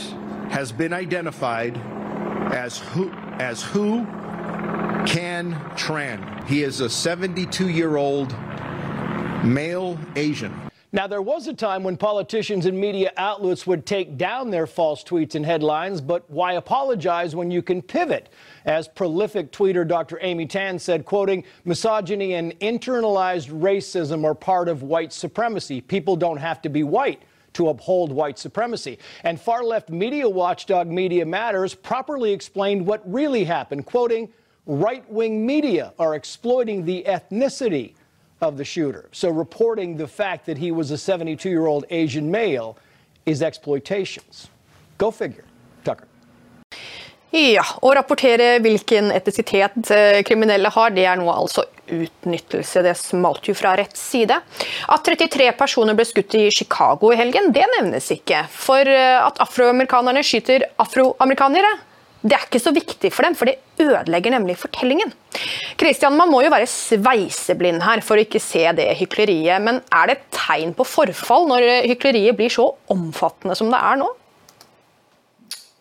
has 0.48 0.72
been 0.72 0.94
identified 0.94 1.76
as 2.52 2.78
who 2.78 3.10
as 3.38 3.62
who 3.62 4.06
Can 5.06 5.54
Tran. 5.76 6.46
He 6.46 6.62
is 6.62 6.80
a 6.80 6.88
72 6.88 7.68
year 7.68 7.96
old 7.96 8.34
male 9.44 9.98
Asian. 10.16 10.67
Now, 10.90 11.06
there 11.06 11.20
was 11.20 11.46
a 11.46 11.52
time 11.52 11.82
when 11.82 11.98
politicians 11.98 12.64
and 12.64 12.78
media 12.78 13.12
outlets 13.18 13.66
would 13.66 13.84
take 13.84 14.16
down 14.16 14.50
their 14.50 14.66
false 14.66 15.04
tweets 15.04 15.34
and 15.34 15.44
headlines, 15.44 16.00
but 16.00 16.28
why 16.30 16.54
apologize 16.54 17.36
when 17.36 17.50
you 17.50 17.60
can 17.60 17.82
pivot? 17.82 18.30
As 18.64 18.88
prolific 18.88 19.52
tweeter 19.52 19.86
Dr. 19.86 20.18
Amy 20.22 20.46
Tan 20.46 20.78
said, 20.78 21.04
quoting, 21.04 21.44
misogyny 21.66 22.34
and 22.34 22.58
internalized 22.60 23.50
racism 23.50 24.24
are 24.24 24.34
part 24.34 24.66
of 24.66 24.82
white 24.82 25.12
supremacy. 25.12 25.82
People 25.82 26.16
don't 26.16 26.38
have 26.38 26.62
to 26.62 26.70
be 26.70 26.82
white 26.82 27.20
to 27.52 27.68
uphold 27.68 28.10
white 28.10 28.38
supremacy. 28.38 28.98
And 29.24 29.38
far 29.38 29.64
left 29.64 29.90
media 29.90 30.26
watchdog 30.26 30.86
Media 30.86 31.26
Matters 31.26 31.74
properly 31.74 32.32
explained 32.32 32.86
what 32.86 33.02
really 33.04 33.44
happened, 33.44 33.84
quoting, 33.84 34.32
right 34.64 35.06
wing 35.10 35.44
media 35.44 35.92
are 35.98 36.14
exploiting 36.14 36.86
the 36.86 37.04
ethnicity 37.06 37.94
of 38.40 38.56
the 38.56 38.64
shooter. 38.64 39.08
So 39.12 39.30
reporting 39.30 39.96
the 39.96 40.08
fact 40.08 40.46
that 40.46 40.58
he 40.58 40.70
was 40.72 40.90
a 40.90 40.98
72 40.98 41.48
year 41.48 41.66
old 41.66 41.84
Asian 41.90 42.30
male 42.30 42.76
is 43.26 43.42
exploitations. 43.42 44.48
Go 44.98 45.10
figure. 45.10 45.44
Tucker. 45.84 46.06
Ja, 47.30 47.62
Å 47.84 47.90
rapportere 47.92 48.54
hvilken 48.64 49.10
etnisitet 49.12 49.90
eh, 49.92 50.22
kriminelle 50.24 50.70
har, 50.72 50.94
det 50.96 51.04
er 51.04 51.18
nå 51.20 51.26
altså 51.28 51.66
utnyttelse. 51.92 52.80
Det 52.84 52.94
smalt 52.96 53.50
jo 53.50 53.54
fra 53.56 53.74
rett 53.76 53.96
side. 54.00 54.38
At 54.88 55.04
33 55.04 55.50
personer 55.58 55.96
ble 55.96 56.06
skutt 56.08 56.38
i 56.38 56.46
Chicago 56.54 57.12
i 57.12 57.18
helgen, 57.20 57.50
det 57.52 57.66
nevnes 57.76 58.08
ikke. 58.16 58.46
For 58.48 58.88
eh, 58.88 59.18
at 59.20 59.42
afroamerikanerne 59.44 60.24
skyter 60.24 60.64
afroamerikanere, 60.80 61.74
det 62.22 62.34
er 62.34 62.46
ikke 62.48 62.60
så 62.62 62.72
viktig 62.74 63.10
for 63.14 63.26
dem, 63.26 63.34
for 63.38 63.46
det 63.46 63.60
ødelegger 63.78 64.32
nemlig 64.34 64.56
fortellingen. 64.58 65.12
Christian, 65.78 66.16
Man 66.18 66.32
må 66.32 66.42
jo 66.42 66.50
være 66.50 66.66
sveiseblind 66.66 67.84
her 67.86 68.02
for 68.02 68.18
å 68.18 68.24
ikke 68.24 68.42
se 68.42 68.64
det 68.74 68.88
hykleriet. 68.98 69.62
Men 69.62 69.82
er 69.94 70.10
det 70.10 70.16
et 70.18 70.24
tegn 70.34 70.74
på 70.74 70.86
forfall 70.88 71.46
når 71.50 71.68
hykleriet 71.86 72.38
blir 72.38 72.50
så 72.50 72.72
omfattende 72.90 73.54
som 73.58 73.70
det 73.70 73.78
er 73.78 74.00
nå? 74.02 74.10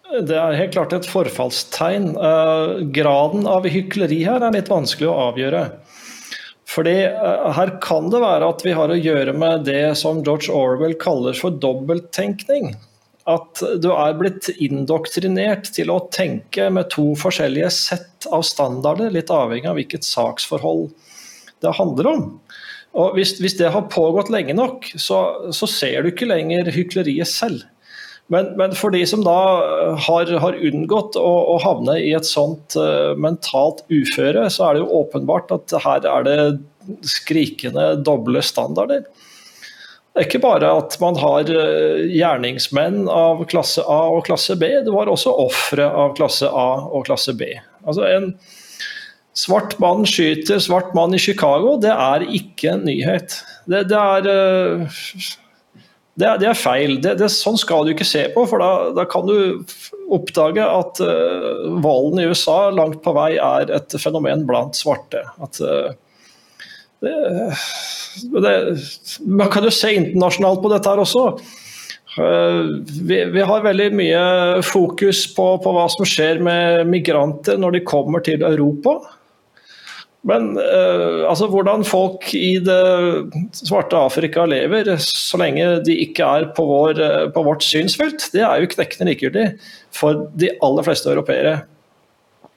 Det 0.07 0.37
er 0.39 0.55
helt 0.55 0.75
klart 0.75 0.93
et 0.95 1.09
forfallstegn. 1.09 2.13
Uh, 2.15 2.85
graden 2.95 3.47
av 3.49 3.65
hykleri 3.67 4.21
her 4.23 4.45
er 4.45 4.53
litt 4.55 4.69
vanskelig 4.71 5.09
å 5.09 5.17
avgjøre. 5.31 5.65
Fordi 6.69 6.95
uh, 7.09 7.49
Her 7.57 7.73
kan 7.83 8.11
det 8.13 8.21
være 8.23 8.51
at 8.53 8.63
vi 8.63 8.75
har 8.77 8.93
å 8.93 8.99
gjøre 8.99 9.33
med 9.35 9.65
det 9.67 9.97
som 9.99 10.21
George 10.23 10.53
Orwell 10.53 10.95
kaller 11.01 11.35
for 11.35 11.57
dobbelttenkning. 11.65 12.75
At 13.27 13.59
du 13.83 13.89
er 13.91 14.15
blitt 14.15 14.47
indoktrinert 14.55 15.67
til 15.75 15.91
å 15.91 15.99
tenke 16.13 16.69
med 16.71 16.87
to 16.93 17.09
forskjellige 17.19 17.71
sett 17.75 18.27
av 18.31 18.45
standarder, 18.47 19.11
litt 19.11 19.33
avhengig 19.33 19.67
av 19.67 19.79
hvilket 19.79 20.07
saksforhold 20.07 20.87
det 21.63 21.73
handler 21.75 22.11
om. 22.13 22.27
Og 22.97 23.17
Hvis, 23.17 23.35
hvis 23.43 23.57
det 23.59 23.73
har 23.73 23.89
pågått 23.93 24.31
lenge 24.33 24.55
nok, 24.57 24.87
så, 24.95 25.19
så 25.53 25.67
ser 25.69 26.01
du 26.01 26.13
ikke 26.13 26.29
lenger 26.29 26.71
hykleriet 26.73 27.29
selv. 27.29 27.65
Men, 28.33 28.49
men, 28.59 28.73
for 28.75 28.91
de 28.91 29.03
som 29.07 29.21
da 29.23 29.37
eh, 29.63 30.07
har, 30.07 30.31
har 30.43 30.57
unngått 30.69 31.15
å, 31.19 31.29
å, 31.53 31.59
havne 31.63 31.95
i 32.03 32.11
et 32.17 32.27
sånt 32.27 32.75
uh, 32.75 33.15
mentalt 33.15 33.85
uføre, 33.87 34.49
så 34.51 34.67
er 34.67 34.75
det 34.75 34.81
jo 34.83 34.99
åpenbart 34.99 35.53
at 35.55 35.75
her 35.85 36.07
er 36.11 36.27
det 36.27 36.37
skrikende 37.07 37.93
doble 38.03 38.43
standarder. 38.43 39.05
Det 40.17 40.23
er 40.23 40.29
ikke 40.31 40.39
bare 40.47 40.69
at 40.79 40.95
man 40.97 41.17
har 41.21 41.45
uh, 41.45 41.99
gjerningsmenn 42.09 43.03
av 43.13 43.43
klasse 43.51 43.83
A 43.85 43.99
og 44.15 44.23
klasse 44.25 44.55
B, 44.57 44.65
det 44.81 44.89
var 44.89 45.11
også 45.11 45.29
ofre 45.43 45.85
av 45.85 46.15
klasse 46.17 46.49
A 46.49 46.69
og 46.89 47.05
klasse 47.05 47.35
B. 47.37 47.51
Altså 47.85 48.07
En 48.09 48.31
svart 49.37 49.75
mann 49.77 50.07
skyter 50.09 50.57
svart 50.57 50.95
mann 50.97 51.13
i 51.13 51.21
Chicago, 51.21 51.75
det 51.77 51.93
er 51.93 52.25
ikke 52.33 52.71
en 52.73 52.87
nyhet. 52.89 53.37
Det, 53.69 53.83
det 53.91 53.99
er 53.99 54.25
det, 56.17 56.25
er, 56.25 56.41
det 56.41 56.49
er 56.49 56.57
feil. 56.57 56.97
Det, 57.03 57.29
sånn 57.29 57.61
skal 57.61 57.85
du 57.85 57.93
ikke 57.93 58.09
se 58.09 58.25
på, 58.33 58.47
for 58.49 58.57
da, 58.63 58.71
da 58.97 59.05
kan 59.05 59.29
du 59.29 59.61
oppdage 60.17 60.65
at 60.65 60.97
uh, 61.05 61.77
volden 61.85 62.23
i 62.23 62.27
USA 62.31 62.71
langt 62.73 63.03
på 63.05 63.13
vei 63.13 63.35
er 63.37 63.69
et 63.77 63.99
fenomen 64.01 64.47
blant 64.49 64.81
svarte. 64.81 65.21
At, 65.37 65.61
uh, 65.61 65.93
man 69.25 69.49
kan 69.53 69.67
jo 69.67 69.73
se 69.73 69.93
internasjonalt 69.93 70.61
på 70.63 70.71
dette 70.73 70.89
her 70.89 71.01
også. 71.03 71.25
Uh, 72.17 72.81
vi, 73.05 73.19
vi, 73.29 73.43
har 73.45 73.61
veldig 73.61 73.91
mye 73.93 74.21
fokus 74.65 75.27
på, 75.35 75.51
på 75.61 75.73
hva 75.75 75.85
som 75.93 76.07
skjer 76.07 76.41
med 76.41 76.89
migranter 76.89 77.59
når 77.61 77.77
de 77.77 77.83
kommer 77.85 78.25
til 78.25 78.41
Europa. 78.47 78.97
Men 80.27 80.55
uh, 80.57 81.29
altså, 81.29 81.45
hvordan 81.53 81.85
folk 81.87 82.33
i 82.33 82.57
det 82.63 82.81
svarte 83.61 83.99
Afrika 84.01 84.47
lever 84.49 84.95
så 85.03 85.37
lenge 85.39 85.69
de 85.85 85.99
ikke 86.07 86.25
er 86.25 86.49
på, 86.57 86.65
vår, 86.65 86.99
uh, 86.99 87.29
på 87.33 87.45
vårt 87.45 87.63
synsfelt, 87.65 88.31
det 88.33 88.41
er 88.41 88.63
jo 88.63 88.73
knekkende 88.73 89.11
likegyldig 89.11 89.47
for 89.93 90.25
de 90.41 90.55
aller 90.65 90.89
fleste 90.89 91.13
europeere. 91.13 91.59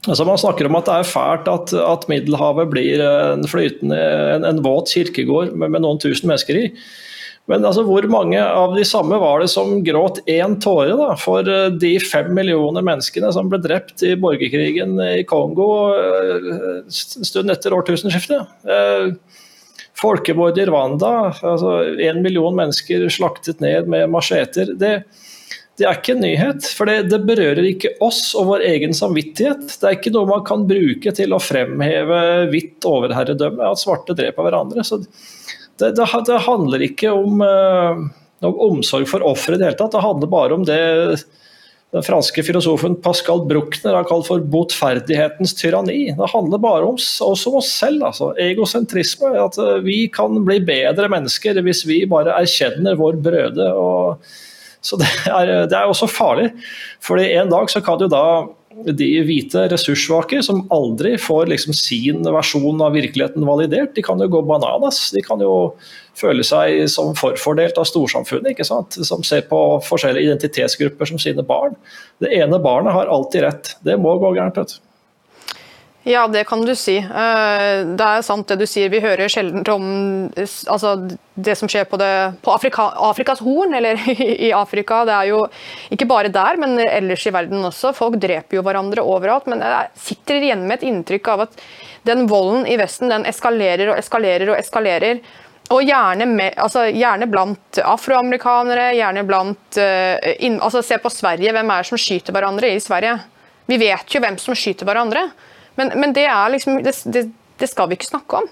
Altså, 0.08 0.24
man 0.24 0.40
snakker 0.40 0.68
om 0.68 0.78
at 0.78 0.88
det 0.88 0.96
er 0.96 1.08
fælt 1.10 1.48
at, 1.52 1.74
at 1.76 2.08
Middelhavet 2.08 2.70
blir 2.72 3.02
en 3.04 3.44
flytende, 3.48 4.00
en, 4.36 4.46
en 4.48 4.62
våt 4.64 4.92
kirkegård 4.94 5.52
med, 5.52 5.74
med 5.74 5.84
noen 5.84 6.00
tusen 6.00 6.30
mennesker 6.30 6.56
i. 6.56 6.66
Men 7.50 7.64
altså, 7.66 7.82
hvor 7.84 8.04
mange 8.12 8.40
av 8.40 8.76
de 8.76 8.84
samme 8.86 9.18
var 9.20 9.42
det 9.42 9.50
som 9.50 9.80
gråt 9.84 10.20
én 10.30 10.54
tåre 10.62 10.94
da, 10.98 11.10
for 11.18 11.48
eh, 11.50 11.68
de 11.82 11.94
fem 12.04 12.30
millioner 12.36 12.84
menneskene 12.86 13.32
som 13.34 13.50
ble 13.50 13.58
drept 13.64 14.04
i 14.06 14.14
borgerkrigen 14.20 14.94
i 15.02 15.24
Kongo 15.28 15.70
eh, 15.96 16.50
en 16.84 17.26
stund 17.26 17.52
etter 17.52 17.74
årtusenskiftet? 17.74 18.54
Eh, 18.70 19.10
folkemord 20.00 20.60
i 20.62 20.68
Rwanda, 20.68 21.32
altså 21.42 21.80
én 22.00 22.22
million 22.24 22.54
mennesker 22.56 23.08
slaktet 23.12 23.60
ned 23.60 23.90
med 23.90 24.08
macheter. 24.14 24.70
Det, 24.80 25.00
det 25.80 25.86
er 25.88 25.96
ikke 25.96 26.12
en 26.12 26.24
nyhet, 26.24 26.66
for 26.76 26.90
det, 26.90 27.08
det, 27.08 27.22
berører 27.24 27.64
ikke 27.70 27.94
oss 28.04 28.34
og 28.36 28.50
vår 28.50 28.64
egen 28.68 28.92
samvittighet. 28.96 29.78
Det 29.80 29.86
er 29.88 29.96
ikke 29.96 30.12
noe 30.12 30.28
man 30.28 30.42
kan 30.44 30.66
bruke 30.68 31.12
til 31.16 31.32
å 31.32 31.40
fremheve 31.40 32.20
hvitt 32.52 32.84
overherredømme, 32.88 33.64
at 33.64 33.80
svarte 33.80 34.16
dreper 34.18 34.44
hverandre. 34.44 34.84
Så 34.84 35.00
det, 35.00 35.94
det, 35.96 36.08
det 36.28 36.40
handler 36.44 36.84
ikke 36.84 37.14
om, 37.16 37.40
uh, 37.40 38.02
om 38.44 38.60
omsorg 38.68 39.08
for 39.08 39.24
offeret 39.24 39.56
i 39.56 39.62
det 39.62 39.70
hele 39.70 39.80
tatt. 39.80 39.96
Det 39.96 40.04
handler 40.04 40.34
bare 40.36 40.58
om 40.58 40.66
det 40.68 40.80
den 41.90 42.04
franske 42.06 42.42
filosofen 42.46 42.94
Pascal 43.02 43.40
Bruckner 43.50 43.96
har 43.96 44.04
kalt 44.06 44.28
for 44.28 44.42
botferdighetens 44.52 45.56
tyranni. 45.58 46.12
Det 46.14 46.28
handler 46.30 46.62
bare 46.62 46.86
om 46.86 47.00
oss 47.00 47.46
om 47.48 47.56
oss 47.58 47.72
selv. 47.80 48.04
Altså. 48.06 48.30
Egosentrisme. 48.38 49.32
At 49.40 49.58
vi 49.82 50.04
kan 50.12 50.38
bli 50.46 50.60
bedre 50.62 51.10
mennesker 51.10 51.58
hvis 51.66 51.82
vi 51.88 52.04
bare 52.10 52.36
erkjenner 52.38 53.00
vår 53.00 53.18
brøde. 53.24 53.72
Og, 53.74 54.22
så 54.80 54.96
det 55.00 55.08
er, 55.28 55.52
det 55.68 55.76
er 55.76 55.90
også 55.90 56.08
farlig. 56.10 56.50
Fordi 57.04 57.28
en 57.36 57.52
dag 57.52 57.70
så 57.72 57.82
kan 57.84 58.00
jo 58.00 58.08
da 58.10 58.24
de 58.70 59.08
hvite 59.26 59.64
ressurssvake 59.72 60.38
som 60.46 60.62
aldri 60.72 61.16
får 61.20 61.48
liksom 61.50 61.74
sin 61.76 62.22
versjon 62.22 62.80
av 62.84 62.94
virkeligheten 62.94 63.44
validert, 63.46 63.96
de 63.96 64.04
kan 64.06 64.20
jo 64.22 64.28
gå 64.30 64.42
bananas. 64.46 65.08
De 65.14 65.22
kan 65.26 65.42
jo 65.42 65.72
føle 66.18 66.44
seg 66.46 66.84
som 66.92 67.12
forfordelt 67.18 67.80
av 67.80 67.88
storsamfunnet, 67.88 68.52
ikke 68.54 68.68
sant? 68.68 68.98
som 69.06 69.24
ser 69.26 69.42
på 69.50 69.58
forskjellige 69.86 70.30
identitetsgrupper 70.30 71.10
som 71.10 71.20
sine 71.20 71.44
barn. 71.46 71.74
Det 72.22 72.32
ene 72.36 72.62
barnet 72.62 72.94
har 72.94 73.10
alltid 73.10 73.46
rett. 73.46 73.74
Det 73.84 73.98
må 74.00 74.16
gå 74.22 74.32
gærent. 74.38 74.62
vet 74.62 74.76
du. 74.76 74.89
Ja, 76.02 76.28
det 76.28 76.46
kan 76.48 76.62
du 76.64 76.72
si. 76.76 76.94
Eh, 76.96 77.80
det 77.84 78.04
er 78.06 78.22
sant 78.24 78.48
det 78.48 78.56
du 78.62 78.64
sier. 78.68 78.88
Vi 78.88 79.02
hører 79.04 79.28
sjelden 79.28 79.66
om 79.68 79.84
altså, 80.32 80.94
det 81.36 81.56
som 81.60 81.68
skjer 81.68 81.84
på, 81.90 81.98
det, 82.00 82.40
på 82.40 82.54
Afrika, 82.54 82.86
Afrikas 83.10 83.42
Horn, 83.44 83.74
eller 83.76 84.00
i 84.48 84.48
Afrika. 84.56 85.02
Det 85.04 85.12
er 85.12 85.28
jo 85.28 85.42
ikke 85.92 86.08
bare 86.08 86.32
der, 86.32 86.56
men 86.60 86.80
ellers 86.86 87.26
i 87.28 87.34
verden 87.34 87.68
også. 87.68 87.92
Folk 87.96 88.16
dreper 88.22 88.56
jo 88.56 88.64
hverandre 88.64 89.04
overalt. 89.04 89.50
Men 89.52 89.60
jeg 89.60 89.92
sitter 90.06 90.40
igjen 90.40 90.64
med 90.64 90.78
et 90.78 90.88
inntrykk 90.88 91.30
av 91.34 91.44
at 91.48 91.60
den 92.08 92.24
volden 92.32 92.64
i 92.64 92.80
Vesten 92.80 93.12
den 93.12 93.28
eskalerer 93.28 93.92
og 93.92 94.00
eskalerer 94.00 94.54
og 94.54 94.56
eskalerer. 94.56 95.20
Og 95.70 95.84
gjerne, 95.84 96.24
med, 96.26 96.56
altså, 96.58 96.86
gjerne 96.88 97.28
blant 97.30 97.82
afroamerikanere, 97.84 98.88
gjerne 98.96 99.22
blant 99.28 99.78
uh, 99.78 100.16
inn, 100.40 100.56
altså, 100.64 100.80
Se 100.82 100.96
på 100.98 101.12
Sverige, 101.12 101.52
hvem 101.54 101.70
er 101.70 101.84
det 101.84 101.92
som 101.92 102.00
skyter 102.00 102.34
hverandre 102.34 102.72
i 102.72 102.80
Sverige? 102.82 103.18
Vi 103.70 103.78
vet 103.78 104.16
jo 104.16 104.24
hvem 104.24 104.40
som 104.40 104.56
skyter 104.58 104.88
hverandre. 104.88 105.28
Men, 105.78 105.92
men 106.00 106.14
det, 106.16 106.26
liksom, 106.52 106.80
det, 106.84 106.94
det, 107.04 107.26
det, 107.60 107.68
skal 107.70 107.90
vi 107.90 107.98
ikke 107.98 108.10
snakke 108.10 108.42
om. 108.42 108.48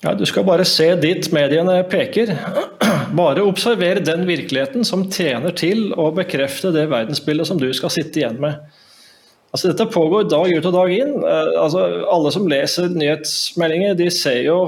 Ja, 0.00 0.14
Du 0.16 0.24
skal 0.28 0.46
bare 0.48 0.64
se 0.64 0.88
dit 1.00 1.30
mediene 1.32 1.82
peker. 1.90 2.34
Bare 3.20 3.42
observer 3.42 4.00
den 4.04 4.22
virkeligheten 4.28 4.86
som 4.86 5.08
tjener 5.12 5.52
til 5.56 5.90
å 5.98 6.08
bekrefte 6.14 6.70
det 6.72 6.86
verdensbildet 6.92 7.48
som 7.50 7.58
du 7.60 7.68
skal 7.76 7.92
sitte 7.92 8.22
igjen 8.22 8.38
med. 8.40 8.60
Altså, 9.50 9.72
dette 9.72 9.88
pågår 9.90 10.28
dag 10.30 10.46
ut 10.52 10.68
og 10.70 10.76
dag 10.76 10.94
inn. 10.94 11.16
Eh, 11.18 11.50
altså, 11.58 11.82
alle 12.08 12.32
som 12.32 12.46
leser 12.48 12.88
nyhetsmeldinger, 12.94 13.98
de 13.98 14.08
ser 14.14 14.44
jo 14.46 14.60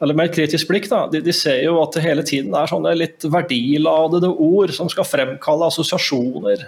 eller 0.00 0.16
med 0.16 0.30
et 0.30 0.36
kritisk 0.38 0.70
blikk, 0.70 0.86
da, 0.88 1.02
de, 1.12 1.20
de, 1.20 1.32
ser 1.36 1.58
jo 1.66 1.74
at 1.82 1.92
det 1.92 2.02
hele 2.06 2.22
tiden 2.24 2.54
er 2.56 2.70
sånne 2.70 2.94
litt 2.96 3.24
verdiladede 3.28 4.30
ord 4.32 4.72
som 4.72 4.88
skal 4.88 5.04
fremkalle 5.04 5.68
assosiasjoner. 5.68 6.62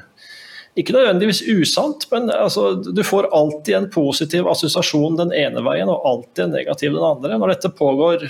Ikke 0.78 0.94
nødvendigvis 0.96 1.42
usant, 1.52 2.06
men 2.08 2.30
altså, 2.32 2.70
du 2.80 3.02
får 3.04 3.28
alltid 3.36 3.76
en 3.76 3.90
positiv 3.92 4.46
assosiasjon 4.48 5.18
den 5.18 5.34
ene 5.36 5.60
veien 5.66 5.90
og 5.92 6.06
alltid 6.08 6.46
en 6.46 6.54
negativ 6.56 6.94
den 6.94 7.04
andre. 7.04 7.36
Når 7.36 7.52
dette 7.52 7.70
pågår 7.76 8.24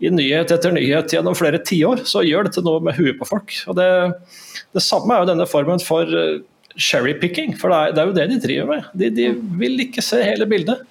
i 0.00 0.10
nyhet 0.10 0.50
etter 0.50 0.74
nyhet 0.74 1.12
gjennom 1.14 1.36
flere 1.38 1.60
tiår, 1.62 2.02
så 2.08 2.24
gjør 2.26 2.48
dette 2.48 2.64
noe 2.66 2.80
med 2.82 2.96
huet 2.98 3.20
på 3.20 3.28
folk. 3.28 3.54
Og 3.70 3.76
det, 3.78 3.86
det 4.74 4.82
samme 4.82 5.14
er 5.14 5.22
jo 5.22 5.30
denne 5.30 5.46
formen 5.46 5.82
for 5.84 6.08
eh, 6.08 6.40
cherrypicking, 6.74 7.54
for 7.60 7.70
det 7.70 7.78
er, 7.78 7.94
det 7.94 8.02
er, 8.02 8.08
jo 8.08 8.16
det 8.18 8.26
de 8.32 8.40
driver 8.48 8.72
med. 8.72 8.90
De, 8.96 9.12
de 9.14 9.28
vil 9.60 9.84
ikke 9.86 10.02
se 10.02 10.22
hele 10.24 10.48
bildet. 10.50 10.82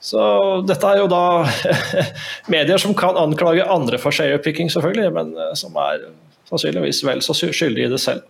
Så 0.00 0.18
dette 0.64 0.90
er 0.90 1.02
jo 1.02 1.10
da 1.12 1.44
medier 2.54 2.80
som 2.80 2.96
kan 2.96 3.18
anklage 3.20 3.68
andre 3.68 4.00
for 4.00 4.16
cherrypicking, 4.16 4.72
selvfølgelig, 4.72 5.14
men 5.20 5.32
eh, 5.36 5.54
som 5.60 5.78
er 5.78 6.08
sannsynligvis 6.50 7.04
vel 7.06 7.22
så 7.22 7.36
skyldige 7.38 7.86
i 7.86 7.94
det 7.94 8.02
selv. 8.02 8.26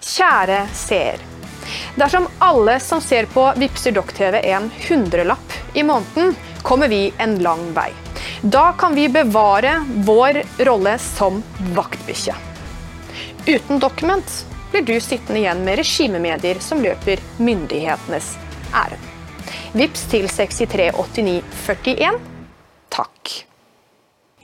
Kjære 0.00 0.66
seer. 0.74 1.22
Dersom 1.98 2.28
alle 2.38 2.78
som 2.80 3.00
ser 3.00 3.26
på 3.32 3.44
Vipser 3.56 3.92
Dokk-TV 3.92 4.40
en 4.52 4.70
hundrelapp 4.88 5.56
i 5.74 5.82
måneden, 5.82 6.34
kommer 6.62 6.88
vi 6.88 7.12
en 7.18 7.38
lang 7.42 7.72
vei. 7.74 7.90
Da 8.42 8.72
kan 8.78 8.94
vi 8.94 9.08
bevare 9.08 9.80
vår 10.06 10.42
rolle 10.68 10.98
som 10.98 11.42
vaktbikkje. 11.74 12.34
Uten 13.46 13.78
Document 13.78 14.46
blir 14.70 14.82
du 14.82 15.00
sittende 15.00 15.40
igjen 15.40 15.64
med 15.64 15.78
regimemedier 15.80 16.60
som 16.62 16.82
løper 16.84 17.20
myndighetenes 17.38 18.36
ærend. 18.76 19.04
Vips 19.72 20.06
til 20.12 20.28
638941. 20.30 22.18
Takk. 22.88 23.47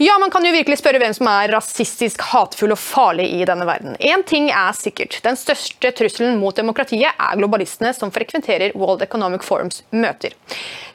Ja, 0.04 0.18
Man 0.20 0.30
kan 0.30 0.44
jo 0.44 0.50
virkelig 0.52 0.76
spørre 0.80 0.98
hvem 1.00 1.14
som 1.16 1.28
er 1.30 1.48
rasistisk, 1.54 2.20
hatefull 2.28 2.74
og 2.74 2.80
farlig 2.80 3.24
i 3.38 3.44
denne 3.48 3.64
verden. 3.64 3.94
Én 4.04 4.24
ting 4.28 4.50
er 4.52 4.74
sikkert. 4.76 5.16
Den 5.24 5.38
største 5.40 5.92
trusselen 5.96 6.36
mot 6.42 6.56
demokratiet 6.56 7.14
er 7.14 7.38
globalistene 7.38 7.94
som 7.96 8.12
frekventerer 8.12 8.74
World 8.76 9.04
Economic 9.06 9.46
Forums 9.46 9.80
møter. 9.96 10.36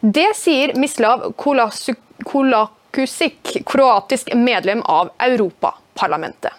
Det 0.02 0.28
sier 0.38 0.76
Mislav 0.78 1.26
Kolakusik, 1.42 3.56
kroatisk 3.66 4.34
medlem 4.38 4.86
av 4.86 5.10
Europaparlamentet. 5.26 6.54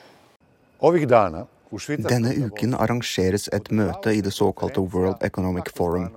Denne 2.11 2.35
uken 2.35 2.75
arrangeres 2.75 3.47
et 3.55 3.71
møte 3.71 4.17
i 4.17 4.25
det 4.27 4.35
såkalte 4.35 4.83
World 4.91 5.23
Economic 5.23 5.71
Forum, 5.77 6.09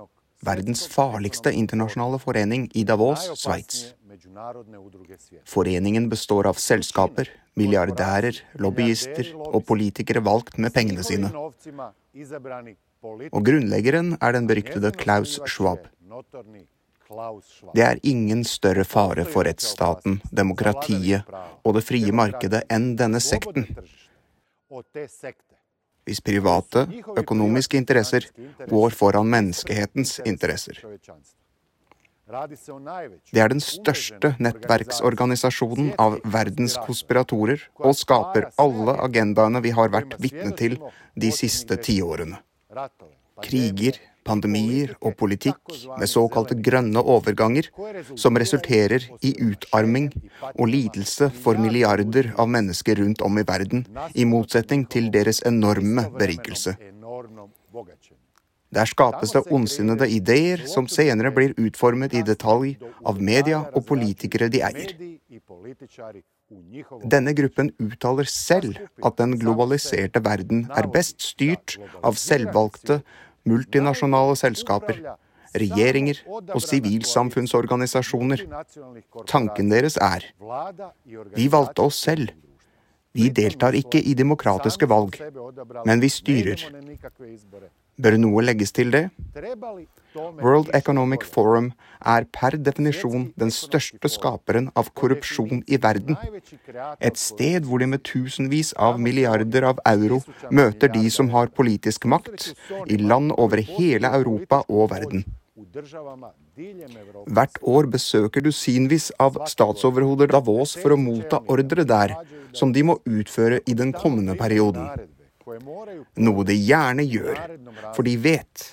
verdens 0.42 0.88
farligste 0.90 1.54
internasjonale 1.54 2.18
forening 2.18 2.66
i 2.74 2.82
Davos, 2.88 3.30
Sveits. 3.38 3.92
Foreningen 5.46 6.08
består 6.08 6.48
av 6.50 6.58
selskaper, 6.60 7.30
milliardærer, 7.58 8.40
lobbyister 8.58 9.32
og 9.36 9.64
politikere 9.68 10.22
valgt 10.24 10.58
med 10.58 10.74
pengene 10.74 11.04
sine. 11.06 11.30
Og 13.30 13.42
grunnleggeren 13.46 14.14
er 14.20 14.36
den 14.36 14.48
beryktede 14.50 14.92
Klaus 14.96 15.38
Schwab. 15.46 15.86
Det 17.74 17.84
er 17.84 18.00
ingen 18.02 18.44
større 18.48 18.84
fare 18.88 19.26
for 19.28 19.46
rettsstaten, 19.46 20.20
demokratiet 20.32 21.28
og 21.62 21.76
det 21.76 21.84
frie 21.84 22.14
markedet 22.16 22.64
enn 22.72 22.94
denne 22.98 23.20
sekten. 23.22 23.68
Hvis 26.04 26.20
private, 26.20 26.84
økonomiske 27.16 27.78
interesser 27.80 28.26
går 28.68 28.96
foran 28.96 29.30
menneskehetens 29.30 30.18
interesser. 30.24 30.80
Det 32.34 33.42
er 33.42 33.52
den 33.52 33.62
største 33.62 34.34
nettverksorganisasjonen 34.42 35.92
av 36.02 36.18
verdens 36.36 36.76
konspiratorer, 36.86 37.68
og 37.78 37.94
skaper 37.98 38.50
alle 38.60 38.96
agendaene 39.06 39.62
vi 39.64 39.74
har 39.76 39.92
vært 39.94 40.18
vitne 40.22 40.50
til 40.58 40.78
de 41.14 41.30
siste 41.34 41.78
tiårene. 41.78 42.40
Kriger, 43.44 43.98
pandemier 44.24 44.94
og 45.04 45.16
politikk 45.20 45.74
med 45.98 46.08
såkalte 46.08 46.56
grønne 46.66 47.02
overganger, 47.14 47.68
som 48.16 48.38
resulterer 48.40 49.04
i 49.22 49.34
utarming 49.44 50.10
og 50.54 50.66
lidelse 50.70 51.28
for 51.44 51.60
milliarder 51.60 52.32
av 52.40 52.50
mennesker 52.50 53.02
rundt 53.02 53.24
om 53.26 53.38
i 53.38 53.46
verden, 53.46 53.84
i 54.14 54.24
motsetning 54.28 54.86
til 54.90 55.10
deres 55.14 55.42
enorme 55.46 56.08
berikelse. 56.18 56.76
Der 58.74 58.88
skapes 58.90 59.32
det 59.34 59.44
ondsinnede 59.54 60.08
ideer 60.10 60.64
som 60.70 60.88
senere 60.90 61.30
blir 61.34 61.54
utformet 61.60 62.14
i 62.14 62.22
detalj 62.26 62.74
av 63.06 63.20
media 63.22 63.64
og 63.72 63.86
politikere 63.86 64.48
de 64.50 64.62
eier. 64.66 64.94
Denne 67.14 67.34
gruppen 67.38 67.70
uttaler 67.82 68.28
selv 68.30 68.78
at 69.04 69.18
den 69.20 69.36
globaliserte 69.40 70.22
verden 70.24 70.66
er 70.74 70.90
best 70.90 71.22
styrt 71.22 71.76
av 72.02 72.18
selvvalgte 72.20 73.00
multinasjonale 73.48 74.36
selskaper, 74.40 75.00
regjeringer 75.54 76.22
og 76.26 76.60
sivilsamfunnsorganisasjoner. 76.64 78.44
Tanken 79.30 79.70
deres 79.70 79.98
er 80.02 80.26
vi 81.36 81.46
valgte 81.52 81.86
oss 81.86 82.02
selv. 82.08 82.32
Vi 83.14 83.28
deltar 83.30 83.76
ikke 83.78 84.00
i 84.02 84.16
demokratiske 84.18 84.88
valg, 84.90 85.20
men 85.86 86.02
vi 86.02 86.10
styrer. 86.10 86.66
Bør 87.94 88.16
noe 88.18 88.42
legges 88.42 88.72
til 88.74 88.90
det? 88.90 89.04
World 90.14 90.70
Economic 90.74 91.24
Forum 91.26 91.72
er 92.14 92.26
per 92.30 92.56
definisjon 92.58 93.28
den 93.38 93.50
største 93.54 94.10
skaperen 94.10 94.68
av 94.78 94.90
korrupsjon 94.98 95.62
i 95.66 95.78
verden. 95.82 96.18
Et 97.00 97.18
sted 97.18 97.66
hvor 97.66 97.82
de 97.82 97.88
med 97.90 98.02
tusenvis 98.06 98.74
av 98.88 98.98
milliarder 99.02 99.66
av 99.70 99.82
euro 99.90 100.20
møter 100.50 100.90
de 100.94 101.06
som 101.10 101.30
har 101.34 101.50
politisk 101.54 102.06
makt, 102.10 102.52
i 102.86 102.98
land 102.98 103.34
over 103.38 103.62
hele 103.62 104.10
Europa 104.20 104.62
og 104.68 104.90
verden. 104.94 105.24
Hvert 107.26 107.58
år 107.62 107.90
besøker 107.90 108.42
dusinvis 108.42 109.10
av 109.22 109.38
statsoverhoder 109.50 110.30
Davos 110.34 110.74
for 110.78 110.94
å 110.94 111.00
motta 111.00 111.42
ordre 111.50 111.86
der, 111.86 112.14
som 112.54 112.74
de 112.74 112.82
må 112.86 112.98
utføre 113.06 113.62
i 113.66 113.74
den 113.74 113.94
kommende 113.94 114.38
perioden. 114.38 115.10
Noe 116.16 116.46
de 116.48 116.56
gjerne 116.58 117.04
gjør, 117.06 117.42
for 117.94 118.06
de 118.06 118.16
vet 118.20 118.64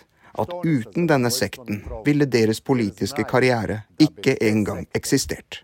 at 0.41 0.53
uten 0.63 1.07
denne 1.09 1.31
sekten 1.33 1.81
ville 2.05 2.27
deres 2.29 2.61
politiske 2.63 3.25
karriere 3.27 3.81
ikke 3.99 4.37
engang 4.47 4.85
eksistert. 4.95 5.61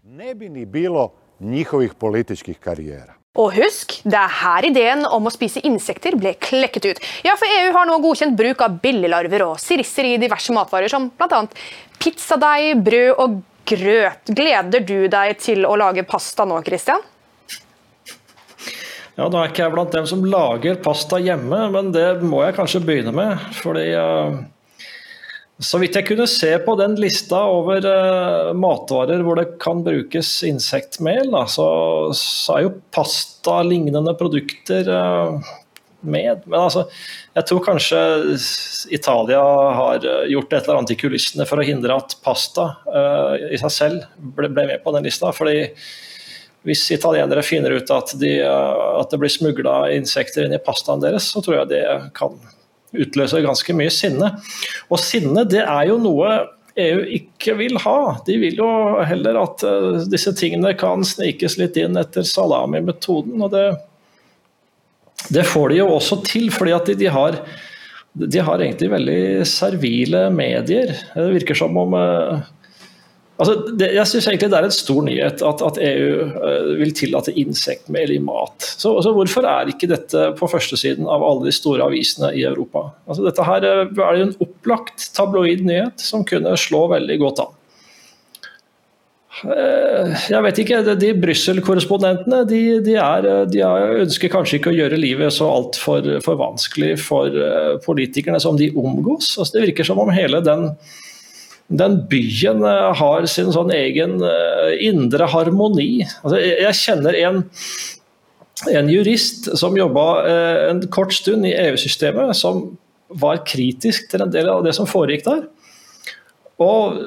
Og 3.37 3.53
husk, 3.53 3.99
det 4.01 4.17
er 4.17 4.31
her 4.39 4.65
ideen 4.65 5.03
om 5.05 5.29
å 5.29 5.33
spise 5.33 5.61
insekter 5.67 6.17
ble 6.17 6.33
klekket 6.41 6.87
ut. 6.89 7.01
Ja, 7.25 7.35
for 7.37 7.45
EU 7.45 7.67
har 7.75 7.85
nå 7.85 7.99
godkjent 8.01 8.37
bruk 8.37 8.63
av 8.65 8.79
billelarver 8.81 9.45
og 9.45 9.59
sirisser 9.61 10.09
i 10.09 10.15
diverse 10.21 10.55
matvarer, 10.55 10.89
som 10.89 11.11
bl.a. 11.13 11.43
pizzadeig, 12.01 12.81
brød 12.81 13.11
og 13.21 13.37
grøt. 13.69 14.33
Gleder 14.33 14.81
du 14.81 14.97
deg 15.11 15.37
til 15.43 15.69
å 15.69 15.75
lage 15.77 16.07
pasta 16.09 16.47
nå, 16.49 16.57
Christian? 16.65 17.05
Ja, 19.17 19.25
Nå 19.33 19.39
er 19.41 19.49
ikke 19.49 19.63
jeg 19.63 19.73
blant 19.73 19.95
dem 19.95 20.05
som 20.05 20.25
lager 20.29 20.77
pasta 20.85 21.17
hjemme, 21.17 21.63
men 21.73 21.89
det 21.95 22.19
må 22.21 22.43
jeg 22.45 22.53
kanskje 22.53 22.83
begynne 22.85 23.13
med. 23.17 23.47
Fordi 23.63 23.87
uh, 23.97 24.35
så 25.57 25.79
vidt 25.81 25.97
jeg 25.97 26.05
kunne 26.05 26.27
se 26.29 26.51
på 26.61 26.75
den 26.77 26.93
lista 27.01 27.39
over 27.49 27.81
uh, 27.81 28.51
matvarer 28.53 29.23
hvor 29.25 29.41
det 29.41 29.55
kan 29.63 29.81
brukes 29.85 30.29
insektmel, 30.45 31.31
da, 31.33 31.47
så, 31.49 31.65
så, 32.13 32.59
er 32.59 32.67
jo 32.67 32.75
pasta-lignende 32.93 34.13
produkter 34.19 34.85
uh, 34.85 35.55
med. 36.05 36.45
Men 36.45 36.59
altså, 36.67 36.85
jeg 37.33 37.49
tror 37.49 37.65
kanskje 37.65 38.03
Italia 38.93 39.41
har 39.81 40.11
gjort 40.29 40.53
et 40.53 40.61
eller 40.61 40.83
annet 40.83 40.93
i 40.93 41.01
kulissene 41.07 41.49
for 41.49 41.57
å 41.57 41.65
hindre 41.65 41.97
at 41.97 42.19
pasta 42.21 42.75
uh, 42.85 43.33
i 43.49 43.57
seg 43.65 43.79
selv 43.81 44.05
ble, 44.37 44.53
ble, 44.53 44.69
med 44.75 44.85
på 44.85 44.93
den 44.93 45.09
lista. 45.09 45.33
fordi 45.33 45.71
hvis 46.67 46.83
italienere 46.91 47.45
finner 47.45 47.77
ut 47.79 47.91
at, 47.95 48.11
de, 48.19 48.35
at 48.43 49.13
det 49.13 49.19
blir 49.21 49.31
smugla 49.31 49.79
insekter 49.95 50.43
inn 50.45 50.55
i 50.55 50.61
pastaen 50.61 51.03
deres, 51.03 51.29
så 51.31 51.41
tror 51.43 51.61
jeg 51.61 51.71
det 51.71 51.83
kan 52.17 52.35
utløse 52.97 53.41
ganske 53.43 53.75
mye 53.77 53.91
sinne. 53.93 54.33
Og 54.91 54.99
sinne 55.01 55.45
det 55.47 55.63
er 55.63 55.87
jo 55.89 55.97
noe 56.01 56.33
EU 56.77 57.05
ikke 57.17 57.55
vil 57.57 57.79
ha. 57.81 57.99
De 58.27 58.37
vil 58.41 58.59
jo 58.59 58.69
heller 59.07 59.39
at 59.41 59.63
uh, 59.65 60.03
disse 60.09 60.33
tingene 60.37 60.75
kan 60.77 61.05
snikes 61.07 61.57
litt 61.57 61.77
inn 61.79 61.97
etter 61.97 62.25
salami-metoden. 62.27 63.39
og 63.41 63.53
det, 63.55 63.65
det, 65.33 65.47
får 65.49 65.73
de 65.73 65.81
jo 65.81 65.87
også 65.95 66.21
til, 66.27 66.51
fordi 66.53 66.75
at 66.75 66.91
de, 66.91 66.97
de, 67.01 67.09
har, 67.13 67.39
de 68.13 68.43
har 68.49 68.61
egentlig 68.61 68.91
veldig 68.93 69.23
servile 69.49 70.27
medier. 70.35 70.93
Det 71.15 71.31
virker 71.39 71.57
som 71.57 71.81
om 71.81 71.97
uh, 71.97 72.45
Altså, 73.37 73.53
det, 73.77 73.91
jeg 73.93 74.09
synes 74.09 74.27
egentlig 74.31 74.49
det 74.49 74.57
er 74.57 74.65
en 74.65 74.73
stor 74.73 75.03
nyhet 75.05 75.41
at, 75.45 75.59
at 75.65 75.75
EU 75.85 76.13
uh, 76.25 76.45
eh, 76.49 76.71
vil 76.79 76.93
tillate 76.97 77.35
insektmel 77.37 78.15
i 78.15 78.21
mat. 78.23 78.65
Så, 78.65 78.95
altså, 78.95 79.13
Hvorfor 79.13 79.45
er 79.45 79.69
ikke 79.69 79.89
dette 79.91 80.31
på 80.39 80.49
førstesiden 80.49 81.05
av 81.05 81.25
alle 81.25 81.45
de 81.45 81.53
store 81.53 81.85
avisene 81.85 82.31
i 82.33 82.47
Europa? 82.49 82.87
Altså, 83.05 83.27
dette 83.27 83.45
her 83.45 83.67
uh, 83.67 84.01
er 84.07 84.17
jo 84.17 84.25
en 84.25 84.33
opplagt 84.47 85.11
tabloid 85.13 85.61
nyhet 85.69 86.01
som 86.01 86.25
kunne 86.25 86.57
slå 86.57 86.87
veldig 86.95 87.21
godt 87.21 87.45
an. 87.45 87.53
Uh, 89.37 90.17
jeg 90.33 90.41
vet 90.47 90.65
ikke, 90.65 90.83
De 90.97 91.15
Brussel-korrespondentene 91.21 92.41
de, 92.49 92.61
de, 92.81 92.99
de, 93.53 93.65
ønsker 94.01 94.33
kanskje 94.33 94.57
ikke 94.57 94.73
å 94.73 94.79
gjøre 94.79 94.97
livet 94.97 95.35
så 95.35 95.45
altfor 95.59 96.15
for 96.25 96.41
vanskelig 96.41 96.95
for 97.05 97.37
politikerne 97.85 98.41
som 98.41 98.57
de 98.57 98.73
omgås. 98.73 99.35
Altså, 99.37 99.59
det 99.59 99.69
virker 99.69 99.93
som 99.93 100.01
om 100.01 100.09
hele 100.09 100.41
den 100.41 100.71
den 101.67 101.99
byen 102.09 102.63
eh, 102.63 102.93
har 102.95 103.27
sin 103.27 103.51
sånn 103.51 103.73
egen 103.75 104.21
eh, 104.23 104.73
indre 104.87 105.27
harmoni. 105.31 106.05
Altså, 106.23 106.39
jeg 106.39 106.79
kjenner 106.79 107.17
en, 107.19 107.41
en 108.71 108.91
jurist 108.91 109.51
som 109.59 109.75
jobba 109.77 110.07
eh, 110.23 110.61
en 110.71 110.81
kort 110.93 111.15
stund 111.15 111.47
i 111.47 111.55
EU-systemet, 111.67 112.35
som 112.39 112.69
var 113.07 113.43
kritisk 113.47 114.09
til 114.11 114.23
en 114.23 114.31
del 114.31 114.49
av 114.51 114.63
det 114.65 114.75
som 114.75 114.87
foregikk 114.87 115.27
der. 115.27 115.45
Og 116.63 116.97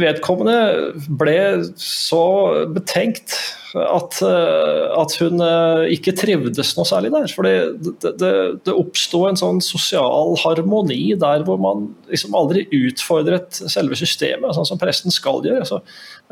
vedkommende 0.00 0.94
ble 1.20 1.36
så 1.76 2.24
betenkt 2.72 3.36
at, 3.74 4.20
eh, 4.22 4.84
at 4.94 5.14
hun 5.18 5.42
eh, 5.42 5.90
ikke 5.96 6.14
trivdes 6.16 6.72
noe 6.78 6.86
særlig 6.88 7.10
der. 7.12 7.26
For 7.34 7.46
det, 7.46 7.92
det, 8.04 8.32
det 8.64 8.74
oppsto 8.74 9.24
en 9.28 9.38
sånn 9.38 9.60
sosial 9.64 10.36
harmoni 10.44 11.16
der 11.20 11.44
hvor 11.46 11.58
man 11.60 11.88
liksom 12.08 12.36
aldri 12.38 12.64
utfordret 12.84 13.58
selve 13.72 13.98
systemet, 13.98 14.54
sånn 14.56 14.68
som 14.68 14.80
presten 14.80 15.14
skal 15.14 15.42
gjøre. 15.44 15.64
Altså, 15.66 15.82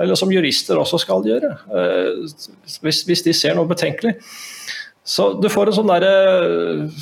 eller 0.01 0.19
som 0.19 0.33
jurister 0.33 0.81
også 0.81 1.03
skal 1.03 1.27
gjøre, 1.29 1.53
eh, 1.75 2.25
hvis, 2.85 3.03
hvis 3.09 3.27
de 3.27 3.37
ser 3.37 3.59
noe 3.59 3.69
betenkelig. 3.71 4.17
Så 5.03 5.33
du 5.43 5.49
får 5.51 5.71
en 5.71 5.77
sånn 5.81 5.91
der, 5.91 6.05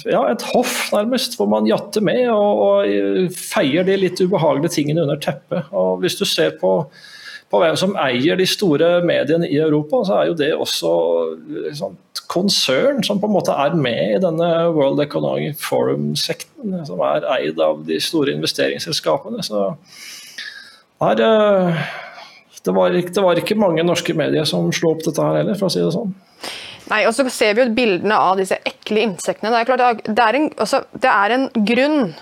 ja, 0.09 0.23
et 0.31 0.45
hoff, 0.55 0.89
nærmest, 0.95 1.35
hvor 1.37 1.51
man 1.53 1.69
jatter 1.69 2.01
med 2.05 2.23
og, 2.33 2.63
og 2.65 3.35
feier 3.37 3.85
de 3.85 3.99
litt 4.01 4.23
ubehagelige 4.23 4.79
tingene 4.79 5.05
under 5.05 5.21
teppet. 5.21 5.69
Og 5.77 6.01
hvis 6.01 6.17
du 6.17 6.25
ser 6.25 6.55
på 6.61 6.79
på 7.51 7.59
hvem 7.59 7.75
som 7.79 7.97
eier 7.99 8.39
de 8.39 8.47
store 8.47 9.01
mediene 9.07 9.49
i 9.51 9.59
Europa, 9.59 10.05
så 10.07 10.21
er 10.21 10.29
jo 10.29 10.37
det 10.39 10.51
også 10.55 10.91
liksom, 11.67 11.97
konsern 12.31 13.03
som 13.07 13.19
på 13.19 13.27
en 13.27 13.35
måte 13.35 13.57
er 13.59 13.75
med 13.75 14.15
i 14.15 14.21
denne 14.23 14.51
World 14.77 15.03
Economic 15.03 15.59
Forum-sekten, 15.59 16.77
som 16.87 17.03
er 17.03 17.27
eid 17.35 17.59
av 17.65 17.83
de 17.89 17.99
store 18.03 18.37
investeringsselskapene. 18.37 19.43
Så 19.43 19.65
her, 21.03 21.25
eh, 21.27 21.83
det, 22.63 22.77
var, 22.77 22.95
det 22.95 23.27
var 23.27 23.43
ikke 23.43 23.59
mange 23.59 23.83
norske 23.87 24.15
medier 24.15 24.47
som 24.47 24.71
slo 24.71 24.95
opp 24.95 25.03
dette 25.09 25.27
her 25.27 25.43
heller, 25.43 25.59
for 25.59 25.67
å 25.67 25.75
si 25.75 25.83
det 25.83 25.91
sånn. 25.97 26.15
Nei, 26.89 27.05
og 27.07 27.15
så 27.15 27.27
ser 27.31 27.55
vi 27.55 27.65
jo 27.65 27.75
bildene 27.77 28.17
av 28.17 28.41
disse 28.41 28.59
ekle 28.67 29.05
insektene. 29.05 29.53
Det 29.53 29.61
er, 29.61 29.69
klart, 29.69 30.03
det 30.09 30.25
er, 30.25 30.39
en, 30.39 30.51
altså, 30.57 30.83
det 30.97 31.13
er 31.13 31.37
en 31.37 31.47
grunn 31.69 32.13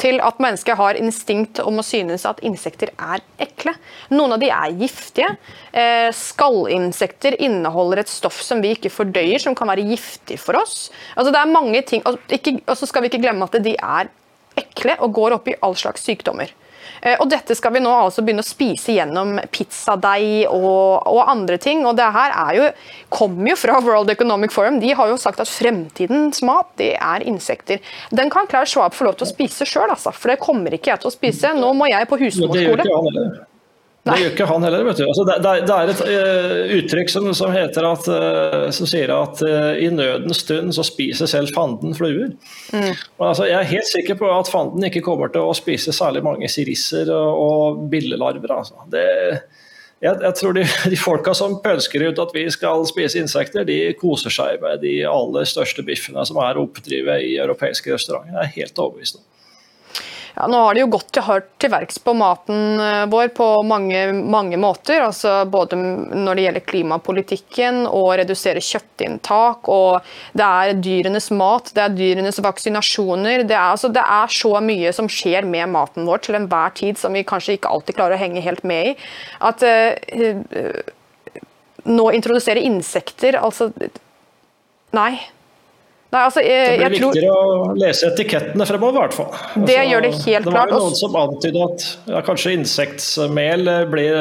til 0.00 0.20
at 0.24 0.40
mennesker 0.40 0.78
har 0.78 0.98
instinkt 0.98 1.60
om 1.62 1.80
å 1.80 1.84
synes 1.84 2.24
at 2.28 2.40
insekter 2.46 2.92
er 2.96 3.22
ekle. 3.42 3.74
Noen 4.12 4.36
av 4.36 4.42
de 4.42 4.48
er 4.52 4.76
giftige. 4.80 5.28
Eh, 5.72 6.08
skallinsekter 6.16 7.36
inneholder 7.44 8.02
et 8.02 8.12
stoff 8.12 8.40
som 8.44 8.62
vi 8.64 8.72
ikke 8.76 8.92
fordøyer, 8.92 9.40
som 9.42 9.56
kan 9.56 9.68
være 9.70 9.84
giftig 9.90 10.40
for 10.40 10.58
oss. 10.60 10.88
Altså 11.16 11.34
det 11.34 11.42
er 11.42 11.52
mange 11.52 11.84
ting, 11.84 12.04
Og 12.06 12.76
så 12.76 12.88
skal 12.88 13.02
vi 13.02 13.12
ikke 13.12 13.22
glemme 13.22 13.44
at 13.44 13.60
de 13.62 13.76
er 13.76 14.10
ekle 14.60 14.96
og 15.00 15.12
går 15.14 15.36
opp 15.36 15.48
i 15.48 15.58
all 15.62 15.76
slags 15.76 16.04
sykdommer. 16.06 16.50
Eh, 17.00 17.16
og 17.20 17.30
dette 17.32 17.56
skal 17.56 17.74
vi 17.74 17.82
nå 17.82 17.92
altså 17.92 18.24
begynne 18.24 18.44
å 18.44 18.48
spise 18.48 18.94
gjennom 18.96 19.38
pizzadeig 19.52 20.46
og, 20.50 21.06
og, 21.08 21.20
andre 21.30 21.58
ting. 21.62 21.84
Og 21.88 21.96
det 21.98 22.08
her 22.14 22.34
er 22.46 22.58
jo, 22.58 22.68
kommer 23.12 23.52
jo 23.52 23.58
fra 23.60 23.80
World 23.84 24.12
Economic 24.12 24.54
Forum. 24.54 24.80
De 24.82 24.92
har 24.96 25.12
jo 25.12 25.18
sagt 25.20 25.42
at 25.42 25.50
fremtidens 25.50 26.44
mat 26.46 26.72
det 26.80 26.92
er 26.96 27.26
insekter. 27.28 27.80
Den 28.14 28.32
kan 28.32 28.48
Klaus 28.50 28.72
Schwab 28.72 28.96
få 28.96 29.08
lov 29.08 29.18
til 29.20 29.28
å 29.28 29.32
spise 29.32 29.68
sjøl, 29.68 29.90
altså, 29.90 30.12
for 30.14 30.32
det 30.32 30.40
kommer 30.42 30.76
ikke 30.76 30.92
jeg 30.92 31.02
til 31.02 31.12
å 31.12 31.14
spise. 31.14 31.54
Nå 31.56 31.72
må 31.76 31.88
jeg 31.90 32.10
på 32.10 32.20
husmorskole. 32.20 33.48
Det 34.00 34.16
gjør 34.16 34.30
ikke 34.32 34.46
han 34.48 34.64
heller. 34.64 34.84
vet 34.86 35.00
du. 35.00 35.04
Altså, 35.04 35.24
det, 35.28 35.34
det, 35.68 35.76
er 35.76 35.90
et 35.92 36.02
uh, 36.08 36.74
uttrykk 36.78 37.10
som, 37.12 37.26
som, 37.36 37.52
heter 37.52 37.84
at, 37.84 38.06
uh, 38.08 38.66
som 38.72 38.88
sier 38.88 39.12
at 39.12 39.42
uh, 39.44 39.72
i 39.76 39.90
nødens 39.92 40.40
stund 40.46 40.72
så 40.76 40.84
spiser 40.86 41.28
selv 41.28 41.52
fanden 41.52 41.92
fluer. 41.96 42.32
Mm. 42.72 42.94
Altså, 43.20 43.44
jeg 43.50 43.58
er 43.58 43.72
helt 43.74 43.90
sikker 43.90 44.16
på 44.22 44.30
at 44.32 44.48
fanden 44.48 44.88
ikke 44.88 45.04
kommer 45.04 45.32
til 45.32 45.44
å 45.44 45.56
spise 45.56 45.92
særlig 45.92 46.24
mange 46.24 46.48
sirisser 46.48 47.12
og, 47.12 47.42
og 47.44 47.82
billelarver. 47.92 48.56
Altså. 48.56 48.88
Det, 48.92 49.04
jeg, 50.00 50.16
jeg, 50.16 50.34
tror 50.40 50.56
de, 50.56 50.64
de, 50.94 51.00
folka 51.00 51.36
som 51.36 51.58
pønsker 51.60 52.08
ut 52.08 52.24
at 52.24 52.32
vi 52.32 52.46
skal 52.52 52.86
spise 52.88 53.20
insekter, 53.20 53.68
de 53.68 53.82
koser 54.00 54.32
seg 54.32 54.64
med 54.64 54.80
de 54.84 55.02
aller 55.08 55.48
største 55.48 55.84
biffene 55.84 56.24
som 56.24 56.40
er 56.40 56.60
oppdrivet 56.60 57.26
i 57.26 57.36
europeiske 57.42 57.92
restauranter. 57.92 58.32
Jeg 58.32 58.46
er 58.46 58.56
helt 58.62 58.80
overbevist 58.80 59.20
om. 59.20 59.26
Ja, 60.40 60.46
nå 60.48 60.56
har 60.64 60.72
de 60.72 60.80
jo 60.80 60.88
gått 60.88 61.10
til 61.12 61.24
hardt 61.26 61.48
til 61.60 61.68
verks 61.68 61.98
på 62.00 62.14
maten 62.16 62.80
eh, 62.80 63.02
vår 63.12 63.28
på 63.36 63.46
mange, 63.68 64.06
mange 64.16 64.56
måter. 64.56 65.02
Altså 65.04 65.42
både 65.52 65.76
når 65.76 66.38
det 66.38 66.44
gjelder 66.46 66.64
klimapolitikken 66.70 67.80
og 67.84 68.14
redusere 68.22 68.62
kjøttinntak. 68.64 69.68
og 69.68 70.06
Det 70.32 70.46
er 70.46 70.80
dyrenes 70.80 71.28
mat, 71.36 71.68
det 71.76 71.82
er 71.84 71.98
dyrenes 71.98 72.40
vaksinasjoner. 72.40 73.44
Det 73.44 73.56
er, 73.58 73.66
altså, 73.74 73.90
det 73.92 74.00
er 74.00 74.32
så 74.32 74.54
mye 74.64 74.94
som 74.96 75.10
skjer 75.12 75.44
med 75.44 75.74
maten 75.74 76.08
vår 76.08 76.24
til 76.24 76.38
enhver 76.40 76.72
tid 76.78 76.96
som 76.96 77.12
vi 77.12 77.26
kanskje 77.28 77.58
ikke 77.58 77.74
alltid 77.74 77.98
klarer 78.00 78.16
å 78.16 78.22
henge 78.22 78.44
helt 78.46 78.64
med 78.64 78.94
i. 78.94 78.96
At 79.44 79.60
uh, 79.60 80.80
nå 81.84 82.08
introdusere 82.16 82.64
insekter, 82.64 83.36
altså 83.36 83.68
Nei. 84.96 85.20
Nei, 86.10 86.20
altså, 86.26 86.42
jeg, 86.42 86.78
det 86.80 86.86
blir 86.90 87.04
viktigere 87.04 87.34
tror... 87.34 87.60
å 87.70 87.74
lese 87.78 88.08
etikettene 88.08 88.66
fremover, 88.66 88.96
i 88.96 89.02
hvert 89.04 89.14
fall. 89.14 89.28
Det 89.54 89.76
altså, 89.76 89.90
gjør 89.92 90.00
det 90.02 90.08
helt 90.10 90.24
klart. 90.26 90.46
Det 90.46 90.54
var 90.56 90.72
jo 90.72 90.80
noen 90.80 90.96
som 90.98 91.18
antydet 91.20 91.66
at 91.68 91.84
ja, 92.10 92.22
kanskje 92.26 92.54
insektmel 92.56 93.70
blir 93.92 94.16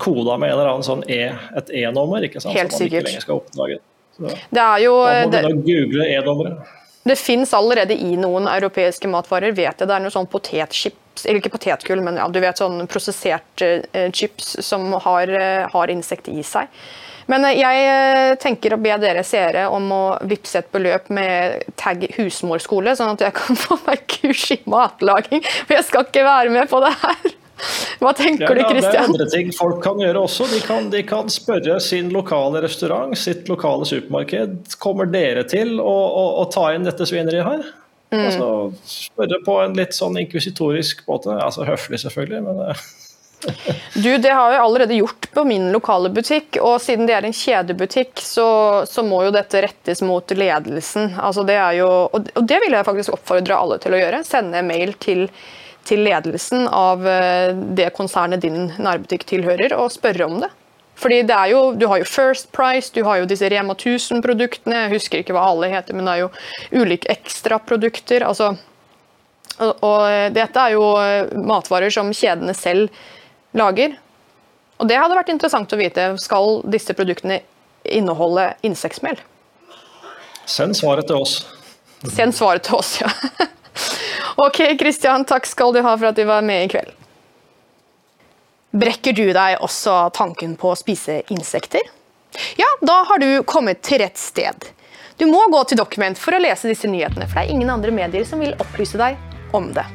koda 0.00 0.38
med 0.40 0.54
en 0.54 0.56
eller 0.56 0.70
annen 0.72 0.86
sånn 0.86 1.04
e, 1.04 1.26
et 1.60 1.74
E-nummer, 1.82 2.24
ikke 2.24 2.40
sant? 2.40 2.56
Helt 2.56 2.72
som 2.72 2.80
man 2.80 2.86
sikkert. 2.86 3.04
ikke 3.04 3.10
lenger 3.10 3.26
skal 3.26 3.42
oppdage 3.42 3.76
Så, 4.16 4.32
det 4.56 4.64
er 4.64 4.86
jo, 4.86 4.96
Da 5.04 5.20
må 5.20 5.34
begynne 5.34 5.52
å 5.52 5.68
google 5.68 6.08
E-nummeret. 6.14 6.72
Det 7.04 7.16
fins 7.20 7.52
allerede 7.52 7.92
i 8.00 8.14
noen 8.16 8.48
europeiske 8.48 9.08
matvarer, 9.12 9.52
vet 9.52 9.82
jeg. 9.82 9.84
Det 9.84 9.92
er 9.92 10.00
noe 10.00 10.12
sånn 10.14 10.28
potetchips, 10.32 11.26
eller 11.26 11.42
ikke 11.42 11.52
potetgull, 11.58 12.00
men 12.06 12.16
ja, 12.16 12.24
du 12.32 12.40
vet 12.40 12.56
sånn 12.56 12.86
prosessert 12.88 13.64
uh, 13.68 14.06
chips 14.16 14.54
som 14.64 14.88
har, 15.04 15.28
uh, 15.28 15.66
har 15.74 15.92
insekt 15.92 16.32
i 16.32 16.40
seg. 16.40 16.72
Men 17.30 17.46
eh, 17.48 17.58
jeg 17.60 17.86
eh, 17.90 18.32
tenker 18.40 18.74
å 18.74 18.80
be 18.80 18.96
dere 19.02 19.24
seere 19.26 19.68
om 19.72 19.88
å 19.94 20.02
vippse 20.28 20.60
et 20.60 20.72
beløp 20.74 21.10
med 21.14 21.64
tagg 21.80 22.06
husmorskole, 22.18 22.96
sånn 22.98 23.14
at 23.14 23.24
jeg 23.28 23.36
kan 23.38 23.60
få 23.64 23.78
meg 23.86 24.04
kurs 24.18 24.50
i 24.54 24.60
matlaging. 24.70 25.44
For 25.64 25.78
jeg 25.78 25.88
skal 25.88 26.08
ikke 26.08 26.26
være 26.26 26.54
med 26.54 26.70
på 26.70 26.82
det 26.84 26.92
her. 27.04 27.34
Hva 28.02 28.10
tenker 28.16 28.48
ja, 28.48 28.54
du, 28.54 28.62
Kristian? 28.66 28.90
Det 28.90 28.98
er 28.98 29.06
andre 29.06 29.26
ting 29.30 29.52
folk 29.54 29.78
kan 29.84 30.00
gjøre 30.02 30.24
også. 30.26 30.48
De 30.50 30.58
kan, 30.66 30.90
de 30.92 31.04
kan, 31.06 31.30
spørre 31.32 31.78
sin 31.80 32.10
lokale 32.12 32.60
restaurant, 32.64 33.14
sitt 33.18 33.48
lokale 33.48 33.86
supermarked. 33.88 34.74
Kommer 34.82 35.08
dere 35.08 35.46
til 35.48 35.78
å, 35.80 35.94
å, 35.94 36.26
å 36.42 36.44
ta 36.52 36.72
inn 36.74 36.86
dette 36.86 37.06
svineriet 37.08 37.46
her? 37.46 37.64
Mm. 38.14 38.26
Altså, 38.26 38.48
spørre 38.90 39.40
på 39.46 39.56
en 39.62 39.78
litt 39.78 39.96
sånn 39.96 40.18
inkvisitorisk 40.20 41.06
måte. 41.08 41.38
Altså 41.38 41.66
høflig, 41.68 42.02
selvfølgelig, 42.04 42.42
men 42.44 42.60
eh, 42.68 42.84
Du, 43.94 44.18
Det 44.18 44.30
har 44.30 44.52
jeg 44.52 44.60
allerede 44.60 44.96
gjort 44.98 45.28
på 45.34 45.44
min 45.44 45.68
lokale 45.72 46.10
butikk. 46.10 46.58
og 46.60 46.80
Siden 46.82 47.06
det 47.08 47.16
er 47.16 47.26
en 47.26 47.36
kjedebutikk, 47.36 48.18
så, 48.22 48.46
så 48.88 49.04
må 49.06 49.22
jo 49.26 49.34
dette 49.34 49.62
rettes 49.64 50.02
mot 50.04 50.34
ledelsen. 50.34 51.14
Altså 51.20 51.44
det 51.46 51.58
jo, 51.78 51.88
og 52.12 52.42
det 52.42 52.60
vil 52.64 52.74
jeg 52.74 52.88
faktisk 52.88 53.14
oppfordre 53.16 53.58
alle 53.58 53.78
til 53.82 53.94
å 53.94 54.00
gjøre. 54.00 54.24
Sende 54.26 54.64
mail 54.66 54.94
til, 55.02 55.28
til 55.86 56.04
ledelsen 56.06 56.68
av 56.68 57.06
eh, 57.06 57.54
det 57.78 57.92
konsernet 57.96 58.42
din 58.44 58.68
nærbutikk 58.78 59.26
tilhører, 59.30 59.76
og 59.78 59.92
spørre 59.94 60.28
om 60.28 60.38
det. 60.42 60.50
Fordi 60.98 61.22
det 61.26 61.34
er 61.34 61.50
jo, 61.50 61.62
Du 61.74 61.88
har 61.90 61.98
jo 61.98 62.06
First 62.06 62.52
Price, 62.54 62.92
du 62.94 63.02
har 63.06 63.18
jo 63.20 63.30
disse 63.30 63.48
Rema 63.50 63.74
1000-produktene. 63.74 64.84
Jeg 64.84 64.94
husker 64.94 65.22
ikke 65.22 65.34
hva 65.34 65.48
alle 65.50 65.72
heter, 65.72 65.96
men 65.96 66.06
det 66.06 66.14
er 66.14 66.22
jo 66.26 66.84
ulike 66.84 67.10
ekstraprodukter. 67.10 68.22
Altså, 68.26 68.54
og, 69.58 69.82
og 69.82 70.32
dette 70.34 70.62
er 70.62 70.76
jo 70.76 70.86
matvarer 71.46 71.90
som 71.94 72.14
kjedene 72.14 72.54
selv 72.54 72.94
lager. 73.54 73.96
Og 74.82 74.88
det 74.90 74.98
hadde 74.98 75.16
vært 75.16 75.32
interessant 75.32 75.72
å 75.72 75.78
vite. 75.78 76.08
Skal 76.20 76.60
disse 76.70 76.96
produktene 76.96 77.40
inneholde 77.84 78.50
insektmel? 78.66 79.20
Send 80.50 80.76
svaret 80.76 81.08
til 81.08 81.22
oss. 81.22 81.38
Send 82.12 82.36
svaret 82.36 82.66
til 82.66 82.76
oss, 82.76 82.98
ja. 83.00 83.08
ok, 84.44 84.60
Kristian, 84.80 85.24
takk 85.24 85.46
skal 85.48 85.72
du 85.72 85.80
ha 85.80 85.94
for 85.96 86.10
at 86.10 86.18
du 86.18 86.24
var 86.28 86.44
med 86.44 86.66
i 86.66 86.70
kveld. 86.74 86.92
Brekker 88.74 89.14
du 89.14 89.28
deg 89.32 89.62
også 89.62 90.10
tanken 90.16 90.56
på 90.58 90.72
å 90.72 90.76
spise 90.78 91.22
insekter? 91.32 91.86
Ja, 92.58 92.66
da 92.82 93.04
har 93.08 93.22
du 93.22 93.44
kommet 93.46 93.84
til 93.86 94.02
rett 94.02 94.18
sted. 94.18 94.66
Du 95.16 95.28
må 95.30 95.44
gå 95.52 95.60
til 95.70 95.78
Dokument 95.78 96.18
for 96.18 96.34
å 96.34 96.42
lese 96.42 96.68
disse 96.68 96.90
nyhetene, 96.90 97.28
for 97.30 97.38
det 97.38 97.46
er 97.46 97.54
ingen 97.54 97.70
andre 97.70 97.94
medier 97.94 98.26
som 98.26 98.42
vil 98.42 98.56
opplyse 98.58 98.98
deg 98.98 99.14
om 99.54 99.70
det. 99.76 99.86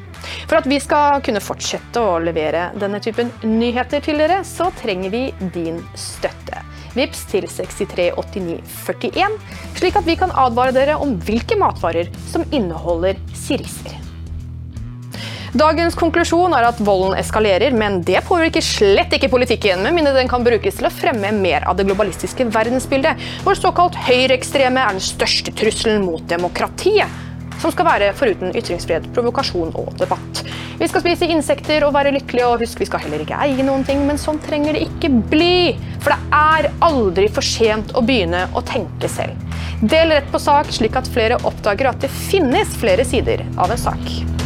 For 0.50 0.60
at 0.60 0.68
vi 0.70 0.80
skal 0.82 1.22
kunne 1.26 1.44
fortsette 1.44 2.02
å 2.02 2.18
levere 2.24 2.70
denne 2.80 3.02
typen 3.04 3.32
nyheter 3.46 4.04
til 4.06 4.22
dere, 4.22 4.42
så 4.48 4.70
trenger 4.82 5.14
vi 5.14 5.24
din 5.56 5.80
støtte. 5.98 6.64
Vips 6.98 7.24
til 7.30 7.46
638941, 7.46 9.40
slik 9.78 9.98
at 10.00 10.10
vi 10.10 10.18
kan 10.20 10.34
advare 10.34 10.74
dere 10.76 10.98
om 11.00 11.16
hvilke 11.26 11.58
matvarer 11.60 12.10
som 12.32 12.46
inneholder 12.50 13.20
sirisser. 13.38 14.00
Dagens 15.50 15.96
konklusjon 15.98 16.54
er 16.54 16.68
at 16.68 16.82
volden 16.86 17.16
eskalerer, 17.18 17.74
men 17.74 18.04
det 18.06 18.20
påvirker 18.28 18.62
slett 18.62 19.16
ikke 19.18 19.32
politikken, 19.34 19.82
med 19.82 19.96
mindre 19.98 20.14
den 20.14 20.30
kan 20.30 20.46
brukes 20.46 20.78
til 20.78 20.86
å 20.86 20.94
fremme 20.94 21.32
mer 21.34 21.66
av 21.70 21.80
det 21.80 21.88
globalistiske 21.90 22.46
verdensbildet, 22.54 23.18
hvor 23.46 23.58
såkalt 23.58 23.98
høyreekstreme 24.06 24.84
er 24.84 24.94
den 24.94 25.02
største 25.02 25.54
trusselen 25.58 26.06
mot 26.06 26.22
demokratiet 26.30 27.29
som 27.60 27.74
skal 27.74 27.88
være 27.88 28.14
foruten 28.18 28.54
ytringsfrihet, 28.56 29.10
provokasjon 29.16 29.76
og 29.80 29.94
debatt. 30.00 30.44
Vi 30.80 30.88
skal 30.88 31.04
spise 31.04 31.28
insekter 31.28 31.84
og 31.84 31.94
være 31.98 32.14
lykkelige, 32.16 32.48
og 32.48 32.64
husk, 32.64 32.80
vi 32.80 32.88
skal 32.88 33.04
heller 33.04 33.26
ikke 33.26 33.40
eie 33.44 33.66
noen 33.68 33.84
ting, 33.88 34.06
men 34.08 34.22
sånn 34.22 34.40
trenger 34.46 34.78
det 34.78 34.86
ikke 34.88 35.12
bli. 35.32 35.76
For 36.00 36.16
det 36.16 36.40
er 36.40 36.70
aldri 36.88 37.28
for 37.36 37.44
sent 37.44 37.92
å 37.92 38.04
begynne 38.06 38.46
å 38.56 38.64
tenke 38.64 39.12
selv. 39.12 39.36
Del 39.84 40.16
rett 40.16 40.32
på 40.32 40.40
sak, 40.40 40.72
slik 40.76 40.96
at 41.00 41.12
flere 41.12 41.40
oppdager 41.48 41.92
at 41.92 42.04
det 42.04 42.12
finnes 42.12 42.80
flere 42.80 43.08
sider 43.08 43.44
av 43.60 43.76
en 43.76 43.88
sak. 43.90 44.39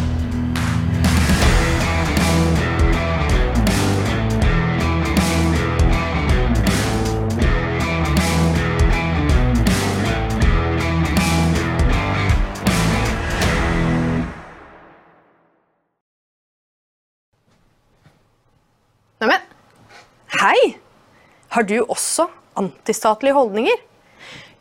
Har 21.54 21.63
du 21.70 21.84
også 21.84 22.26
antistatlige 22.58 23.36
holdninger? 23.38 23.78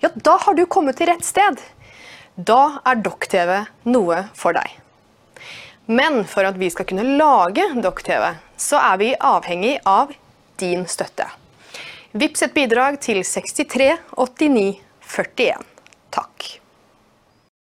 Ja, 0.05 0.11
da 0.13 0.37
har 0.37 0.53
du 0.55 0.67
kommet 0.69 0.99
til 1.01 1.09
rett 1.09 1.25
sted. 1.25 1.57
Da 2.37 2.83
er 2.85 3.01
Dokk-TV 3.01 3.53
noe 3.89 4.19
for 4.37 4.53
deg. 4.53 4.75
Men 5.89 6.21
for 6.29 6.45
at 6.45 6.61
vi 6.61 6.69
skal 6.75 6.91
kunne 6.91 7.17
lage 7.17 7.65
Dokk-TV, 7.81 8.35
så 8.61 8.77
er 8.93 9.01
vi 9.01 9.13
avhengig 9.17 9.79
av 9.89 10.13
din 10.61 10.85
støtte. 10.85 11.31
Vips 12.13 12.45
et 12.45 12.53
bidrag 12.53 13.01
til 13.01 13.25
63 13.25 13.95
89 14.13 14.83
41. 15.17 15.65
Takk. 16.13 16.62